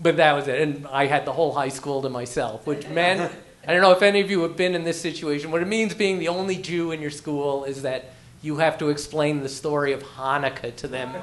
[0.00, 0.60] but that was it.
[0.60, 3.32] And I had the whole high school to myself, which meant
[3.68, 5.52] I don't know if any of you have been in this situation.
[5.52, 8.10] What it means being the only Jew in your school is that
[8.42, 11.14] you have to explain the story of Hanukkah to them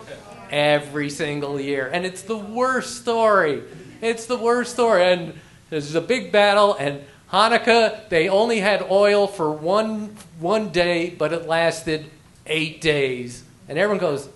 [0.50, 1.90] every single year.
[1.92, 3.64] And it's the worst story.
[4.00, 5.04] It's the worst story.
[5.12, 5.34] And
[5.70, 7.04] there's a big battle, and
[7.34, 12.06] Hanukkah, they only had oil for one, one day, but it lasted
[12.46, 13.44] eight days.
[13.68, 14.30] And everyone goes,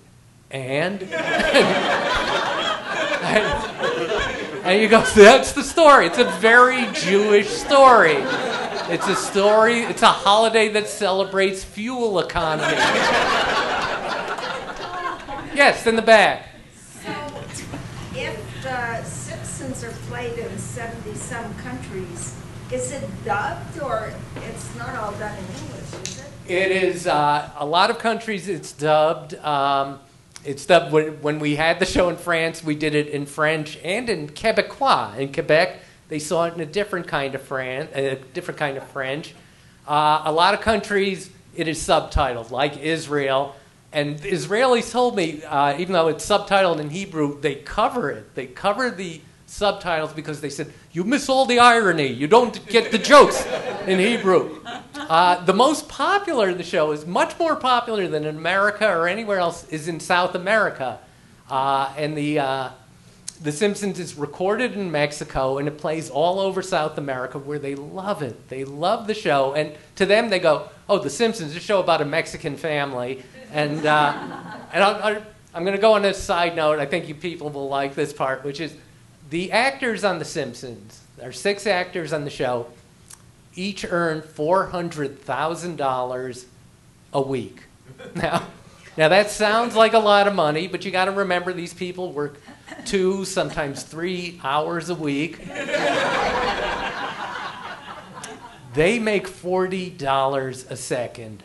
[0.50, 1.04] and?
[4.64, 6.08] and you go, that's the story.
[6.08, 8.18] It's a very Jewish story.
[8.90, 12.64] It's a story, it's a holiday that celebrates fuel economy.
[15.54, 16.48] yes, in the back.
[16.74, 17.12] So,
[18.16, 22.37] if the Simpsons are played in 70 some countries,
[22.72, 26.52] is it dubbed or it's not all done in English, is it?
[26.52, 28.48] It is uh, a lot of countries.
[28.48, 29.36] It's dubbed.
[29.36, 30.00] Um,
[30.44, 32.64] it's dubbed when, when we had the show in France.
[32.64, 35.18] We did it in French and in Quebecois.
[35.18, 38.88] In Quebec, they saw it in a different kind of Fran- a different kind of
[38.90, 39.34] French.
[39.88, 43.56] Uh, a lot of countries, it is subtitled, like Israel.
[43.94, 48.36] And Israelis told me, uh, even though it's subtitled in Hebrew, they cover it.
[48.36, 52.08] They cover the subtitles because they said, you miss all the irony.
[52.08, 53.46] You don't get the jokes
[53.88, 54.60] in Hebrew.
[54.96, 59.08] Uh, the most popular of the show is much more popular than in America or
[59.08, 61.00] anywhere else is in South America.
[61.50, 62.70] Uh, and the, uh,
[63.42, 67.76] the Simpsons is recorded in Mexico and it plays all over South America where they
[67.76, 68.50] love it.
[68.50, 69.54] They love the show.
[69.54, 73.24] And to them, they go, oh, The Simpsons, a show about a Mexican family.
[73.54, 74.14] And, uh,
[74.74, 75.22] and I,
[75.54, 76.80] I'm going to go on a side note.
[76.80, 78.76] I think you people will like this part, which is
[79.30, 82.68] the actors on The Simpsons, there are six actors on the show,
[83.56, 86.46] each earn $400,000
[87.14, 87.64] a week.
[88.16, 88.46] Now,
[88.98, 92.12] now, that sounds like a lot of money, but you got to remember these people
[92.12, 92.42] work
[92.84, 95.38] two, sometimes three hours a week.
[98.74, 101.44] they make $40 a second.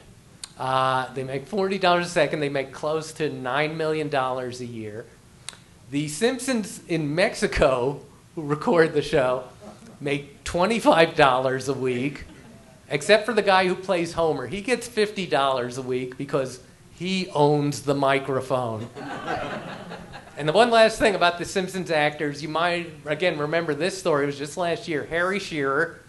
[0.59, 2.41] Uh, they make $40 a second.
[2.41, 5.05] They make close to $9 million a year.
[5.93, 8.01] The Simpsons in Mexico,
[8.35, 9.45] who record the show,
[10.01, 12.25] make $25 a week,
[12.89, 14.47] except for the guy who plays Homer.
[14.47, 16.61] He gets $50 a week because
[16.95, 18.89] he owns the microphone.
[20.39, 24.23] and the one last thing about the Simpsons actors, you might, again, remember this story.
[24.23, 25.05] It was just last year.
[25.11, 26.01] Harry Shearer,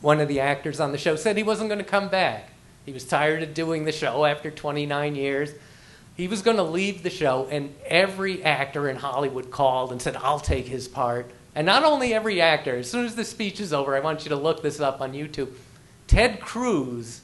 [0.00, 2.50] one of the actors on the show, said he wasn't going to come back.
[2.84, 5.52] He was tired of doing the show after 29 years.
[6.16, 10.16] He was going to leave the show, and every actor in Hollywood called and said,
[10.16, 11.30] I'll take his part.
[11.54, 14.28] And not only every actor, as soon as the speech is over, I want you
[14.30, 15.52] to look this up on YouTube.
[16.06, 17.20] Ted Cruz,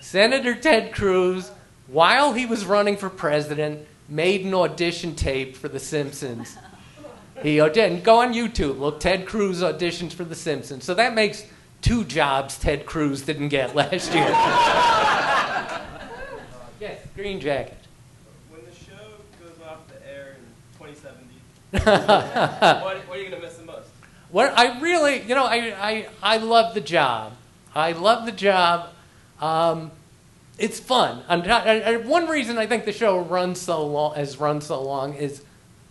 [0.00, 1.50] Senator Ted Cruz,
[1.86, 6.56] while he was running for president, made an audition tape for The Simpsons.
[7.42, 8.02] He auditioned.
[8.02, 8.78] Go on YouTube.
[8.78, 10.84] Look, Ted Cruz auditions for The Simpsons.
[10.84, 11.44] So that makes
[11.80, 14.28] two jobs Ted Cruz didn't get last year.
[16.80, 17.78] yes, Green Jacket.
[18.50, 20.44] When the show goes off the air in
[20.78, 21.24] 2070,
[21.82, 23.88] what, what are you going to miss the most?
[24.30, 27.32] What I really, you know, I, I, I love the job.
[27.74, 28.90] I love the job.
[29.40, 29.90] Um,
[30.58, 31.22] it's fun.
[31.28, 34.60] I'm not, I, I, one reason I think the show runs so long, has run
[34.60, 35.42] so long, is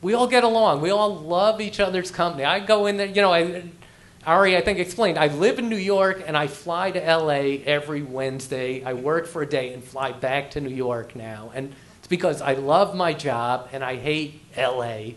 [0.02, 0.82] we all get along.
[0.82, 2.46] We all love each other's company.
[2.46, 3.64] I go in there, you know, I,
[4.26, 5.18] Ari, I think explained.
[5.18, 8.84] I live in New York and I fly to LA every Wednesday.
[8.84, 12.42] I work for a day and fly back to New York now, and it's because
[12.42, 15.12] I love my job and I hate LA.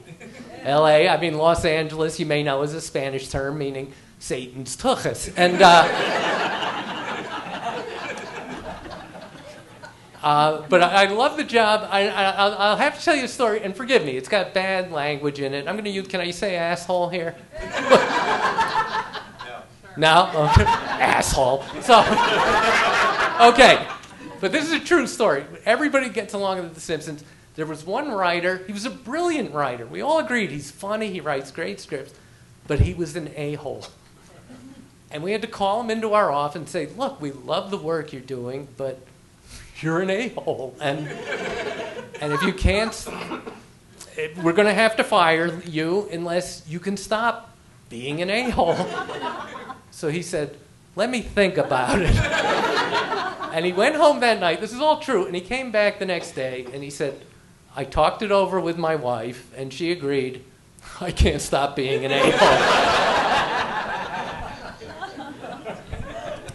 [0.65, 2.21] LA, I mean Los Angeles.
[2.21, 5.61] You may know is a Spanish term meaning Satan's tuchus, and.
[5.61, 6.39] Uh,
[10.23, 11.89] Uh, but I, I, love the job.
[11.91, 14.93] I, I, will have to tell you a story, and forgive me, it's got bad
[14.93, 15.67] language in it.
[15.67, 17.35] I'm going to use, can I say asshole here?
[19.97, 20.31] no?
[20.53, 20.63] Okay.
[20.63, 21.65] asshole.
[21.81, 21.99] So,
[23.53, 23.85] okay.
[24.41, 25.45] But this is a true story.
[25.65, 27.25] Everybody gets along with The Simpsons.
[27.55, 29.87] There was one writer, he was a brilliant writer.
[29.87, 32.15] We all agreed he's funny, he writes great scripts,
[32.67, 33.87] but he was an a hole.
[35.11, 37.77] And we had to call him into our office and say, look, we love the
[37.77, 38.99] work you're doing, but
[39.83, 41.09] you're an a-hole and
[42.21, 43.09] and if you can't
[44.17, 47.57] eh, we're going to have to fire you unless you can stop
[47.89, 48.77] being an a-hole
[49.91, 50.57] so he said
[50.95, 52.15] let me think about it
[53.53, 56.07] and he went home that night this is all true and he came back the
[56.07, 57.21] next day and he said
[57.75, 60.45] I talked it over with my wife, and she agreed.
[61.01, 62.21] I can't stop being an a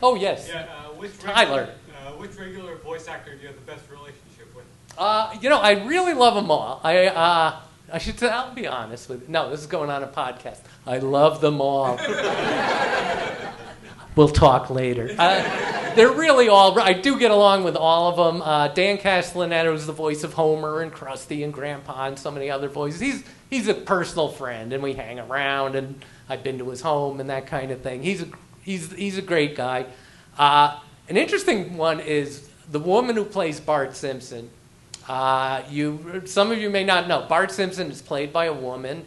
[0.04, 1.62] oh yes, yeah, uh, which Tyler.
[1.62, 1.74] Regular,
[2.08, 4.66] uh, which regular voice actor do you have the best relationship with?
[4.98, 6.82] Uh, you know, I really love them all.
[6.84, 7.60] I uh,
[7.92, 8.20] I should.
[8.20, 9.24] Say, I'll be honest with.
[9.24, 9.28] You.
[9.30, 10.60] No, this is going on a podcast.
[10.86, 11.98] I love them all.
[14.18, 15.16] we'll talk later.
[15.18, 18.42] Uh, they're really all, I do get along with all of them.
[18.42, 22.50] Uh, Dan Castellaneta was the voice of Homer and Krusty and Grandpa and so many
[22.50, 23.00] other voices.
[23.00, 27.20] He's, he's a personal friend, and we hang around, and I've been to his home
[27.20, 28.04] and that kind of thing.
[28.04, 28.28] He's a,
[28.62, 29.86] he's, he's a great guy.
[30.38, 34.50] Uh, an interesting one is the woman who plays Bart Simpson.
[35.08, 39.06] Uh, you, some of you may not know, Bart Simpson is played by a woman,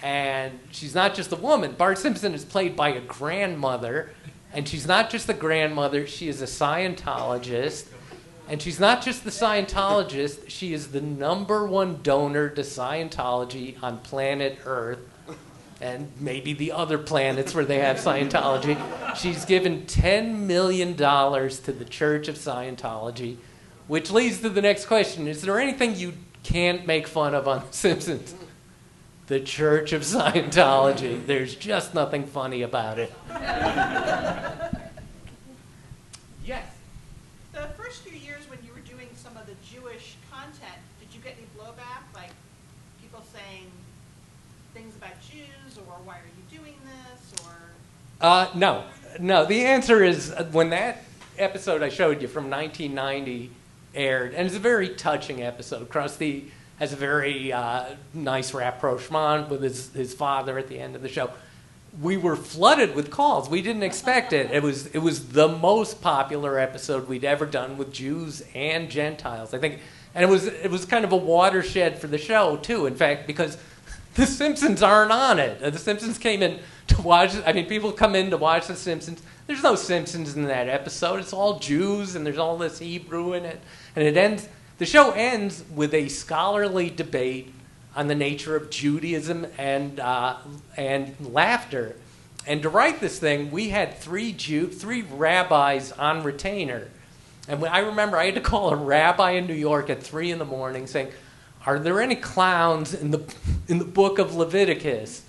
[0.00, 1.72] and she's not just a woman.
[1.72, 4.12] Bart Simpson is played by a grandmother,
[4.52, 7.86] and she's not just a grandmother, she is a Scientologist.
[8.48, 13.98] And she's not just the Scientologist, she is the number one donor to Scientology on
[13.98, 14.98] planet Earth
[15.80, 18.76] and maybe the other planets where they have Scientology.
[19.16, 23.36] She's given $10 million to the Church of Scientology,
[23.86, 27.62] which leads to the next question Is there anything you can't make fun of on
[27.70, 28.34] The Simpsons?
[29.30, 31.24] The Church of Scientology.
[31.24, 33.12] There's just nothing funny about it.
[36.44, 36.66] Yes.
[37.52, 41.20] The first few years when you were doing some of the Jewish content, did you
[41.22, 42.02] get any blowback?
[42.12, 42.30] Like
[43.00, 43.70] people saying
[44.74, 47.52] things about Jews or why are you doing this or
[48.20, 48.82] Uh, no,
[49.20, 49.44] no.
[49.46, 51.04] The answer is uh, when that
[51.38, 53.52] episode I showed you from 1990
[53.94, 55.88] aired, and it's a very touching episode.
[55.88, 56.50] Krusty
[56.80, 61.08] has a very uh, nice rapprochement with his, his father at the end of the
[61.08, 61.30] show.
[62.00, 63.48] We were flooded with calls.
[63.48, 64.50] We didn't expect it.
[64.50, 69.52] It was it was the most popular episode we'd ever done with Jews and Gentiles.
[69.52, 69.80] I think,
[70.14, 72.86] and it was it was kind of a watershed for the show too.
[72.86, 73.58] In fact, because
[74.14, 75.60] the Simpsons aren't on it.
[75.60, 77.34] The Simpsons came in to watch.
[77.46, 79.22] I mean, people come in to watch The Simpsons.
[79.46, 81.20] There's no Simpsons in that episode.
[81.20, 83.60] It's all Jews, and there's all this Hebrew in it.
[83.96, 84.48] And it ends.
[84.80, 87.52] The show ends with a scholarly debate
[87.94, 90.38] on the nature of Judaism and uh,
[90.74, 91.96] and laughter.
[92.46, 96.88] And to write this thing, we had three Jew, three rabbis on retainer.
[97.46, 100.38] And I remember, I had to call a rabbi in New York at three in
[100.38, 101.12] the morning, saying,
[101.66, 103.22] "Are there any clowns in the
[103.68, 105.24] in the book of Leviticus?"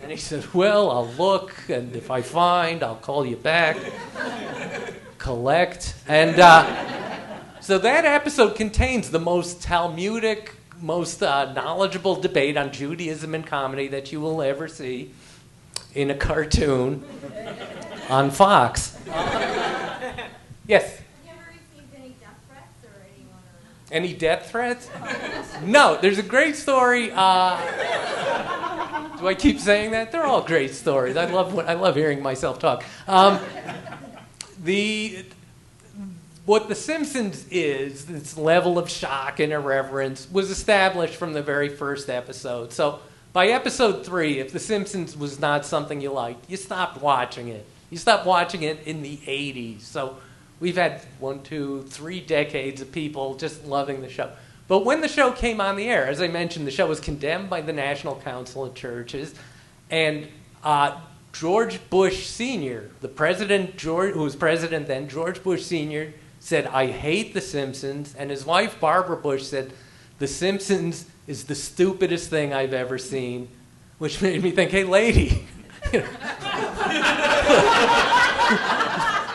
[0.00, 3.78] And he said, Well, I'll look, and if I find, I'll call you back.
[5.18, 5.96] Collect.
[6.06, 6.92] And uh,
[7.62, 13.86] so that episode contains the most Talmudic, most uh, knowledgeable debate on Judaism and comedy
[13.88, 15.12] that you will ever see
[15.94, 17.04] in a cartoon
[18.10, 18.98] on Fox.
[20.66, 21.00] Yes?
[23.92, 24.90] Any death threats?
[25.62, 27.12] No, there's a great story.
[27.14, 27.56] Uh,
[29.18, 30.10] do I keep saying that?
[30.10, 31.16] They're all great stories.
[31.16, 32.84] I love I love hearing myself talk.
[33.06, 33.38] Um,
[34.64, 35.24] the
[36.44, 41.68] what The Simpsons is, this level of shock and irreverence, was established from the very
[41.68, 42.72] first episode.
[42.72, 42.98] So
[43.32, 47.64] by episode three, if The Simpsons was not something you liked, you stopped watching it.
[47.90, 49.82] You stopped watching it in the 80s.
[49.82, 50.16] So
[50.58, 54.32] we've had one, two, three decades of people just loving the show.
[54.66, 57.50] But when the show came on the air, as I mentioned, the show was condemned
[57.50, 59.34] by the National Council of Churches,
[59.90, 60.26] and
[60.64, 60.98] uh,
[61.32, 66.12] George Bush Sr., the president, George, who was president then, George Bush Sr.,
[66.42, 69.72] said, I hate The Simpsons, and his wife, Barbara Bush, said,
[70.18, 73.46] The Simpsons is the stupidest thing I've ever seen,
[73.98, 75.46] which made me think, hey, lady,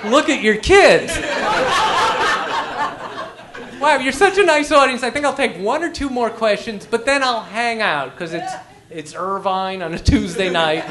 [0.09, 1.17] look at your kids.
[3.79, 5.01] Wow, you're such a nice audience.
[5.01, 8.33] I think I'll take one or two more questions, but then I'll hang out because
[8.33, 8.51] it's
[8.89, 10.83] it's Irvine on a Tuesday night.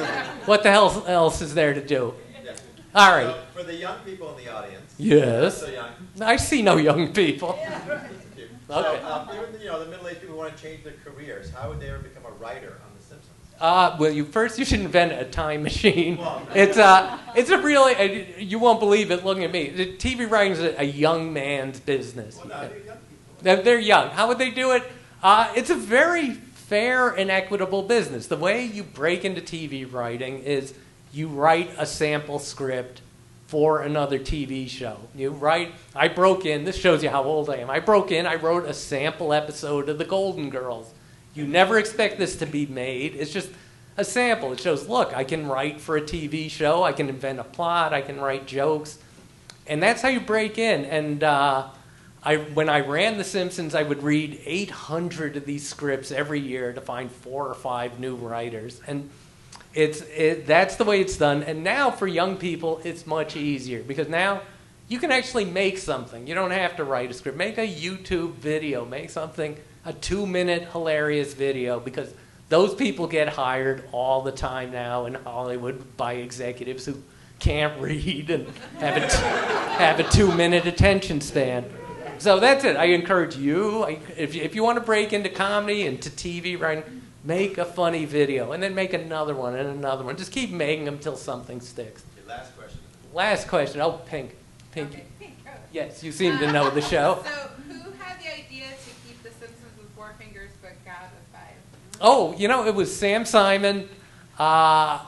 [0.46, 2.14] What the hell else is there to do?
[2.97, 3.26] All right.
[3.26, 4.94] So for the young people in the audience.
[4.97, 5.61] Yes.
[5.61, 5.90] So young.
[6.18, 7.59] I see no young people.
[8.68, 9.03] So, Okay.
[9.03, 11.90] um, even you know the middle-aged people want to change their careers, how would they
[11.90, 13.30] ever become a writer on The Simpsons?
[13.61, 16.18] Uh, well, you first you should invent a time machine.
[16.55, 19.24] It's uh, it's a really uh, you won't believe it.
[19.24, 22.40] Looking at me, The TV writing is a, a young man's business.
[23.42, 24.09] They're, they're young.
[24.11, 24.82] How would they do it?
[25.22, 28.26] Uh, it's a very fair and equitable business.
[28.26, 30.74] The way you break into TV writing is
[31.16, 33.00] you write a sample script
[33.46, 34.98] for another TV show.
[35.14, 37.70] You write, I broke in, this shows you how old I am.
[37.70, 40.92] I broke in, I wrote a sample episode of The Golden Girls.
[41.32, 43.14] You never expect this to be made.
[43.14, 43.48] It's just
[43.96, 44.52] a sample.
[44.52, 47.94] It shows, look, I can write for a TV show, I can invent a plot,
[47.94, 48.98] I can write jokes.
[49.66, 50.84] And that's how you break in.
[50.84, 51.68] And uh,
[52.22, 56.74] I, when I ran The Simpsons, I would read 800 of these scripts every year
[56.74, 58.82] to find four or five new writers.
[58.86, 59.08] And
[59.77, 61.43] It's it, that's the way it's done.
[61.43, 64.41] And now for young people, it's much easier because now
[64.89, 66.27] you can actually make something.
[66.27, 67.37] You don't have to write a script.
[67.37, 68.87] Make a YouTube video.
[68.87, 72.12] Make something a two-minute hilarious video because
[72.49, 76.95] those people get hired all the time now in Hollywood by executives who
[77.39, 78.49] can't read and
[78.79, 81.66] have a, t- have a two-minute attention span.
[82.18, 82.77] So that's it.
[82.77, 83.85] I encourage you,
[84.16, 87.64] if, you- if you want to break into comedy and to TV writing, make a
[87.64, 90.16] funny video and then make another one and another one.
[90.16, 92.05] Just keep making them till something sticks.
[92.18, 92.81] Okay, last question.
[93.12, 93.81] Last question.
[93.81, 94.37] Oh, Pink.
[94.72, 94.93] Pink.
[94.93, 95.07] Pink.
[95.72, 97.22] Yes, you seem to know the show.
[97.24, 97.31] So,
[97.68, 102.01] who had the idea to keep The Simpsons with four fingers but God with five?
[102.01, 103.89] Oh, you know, it was Sam Simon,
[104.39, 105.01] uh,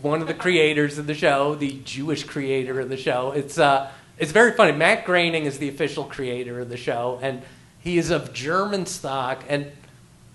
[0.00, 3.32] one of the creators of the show, the Jewish creator of the show.
[3.32, 4.72] It's, uh, it's very funny.
[4.72, 7.42] Matt Groening is the official creator of the show, and
[7.80, 9.44] he is of German stock.
[9.48, 9.70] And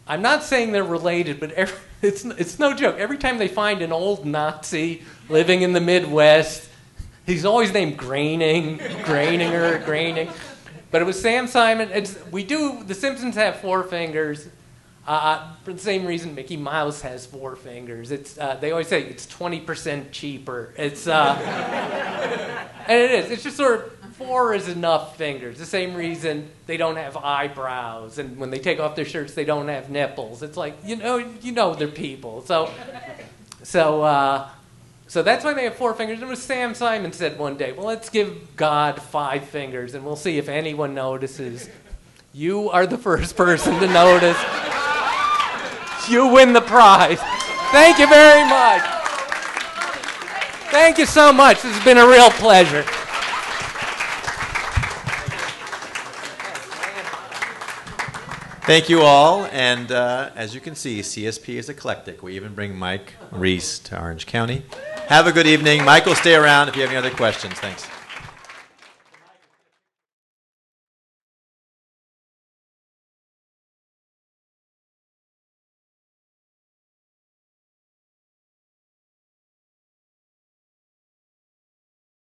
[0.08, 2.98] I'm not saying they're related, but every, it's, it's no joke.
[2.98, 6.70] Every time they find an old Nazi living in the Midwest,
[7.26, 10.30] he's always named Graining, Graininger, Groening.
[10.92, 11.90] But it was Sam Simon.
[11.92, 14.48] It's, we do, The Simpsons have four fingers.
[15.06, 18.12] Uh, for the same reason Mickey Mouse has four fingers.
[18.12, 20.74] It's, uh, they always say it's 20% cheaper.
[20.78, 21.36] It's, uh,
[22.88, 23.32] and it is.
[23.32, 25.58] It's just sort of four is enough fingers.
[25.58, 29.46] The same reason they don't have eyebrows, and when they take off their shirts, they
[29.46, 30.44] don't have nipples.
[30.44, 32.44] It's like you know, you know they're people.
[32.44, 32.72] So,
[33.64, 34.50] so, uh,
[35.08, 36.20] so that's why they have four fingers.
[36.20, 40.06] And it was Sam Simon said one day, "Well, let's give God five fingers, and
[40.06, 41.70] we'll see if anyone notices."
[42.34, 44.38] You are the first person to notice.
[46.10, 47.20] You win the prize.
[47.72, 48.82] Thank you very much.
[50.72, 51.62] Thank you so much.
[51.62, 52.84] This has been a real pleasure.
[58.66, 62.24] Thank you all, and uh, as you can see, CSP is eclectic.
[62.24, 64.64] We even bring Mike Reiss to Orange County.
[65.08, 65.84] Have a good evening.
[65.86, 67.56] Will stay around if you have any other questions.
[67.56, 67.86] Thanks.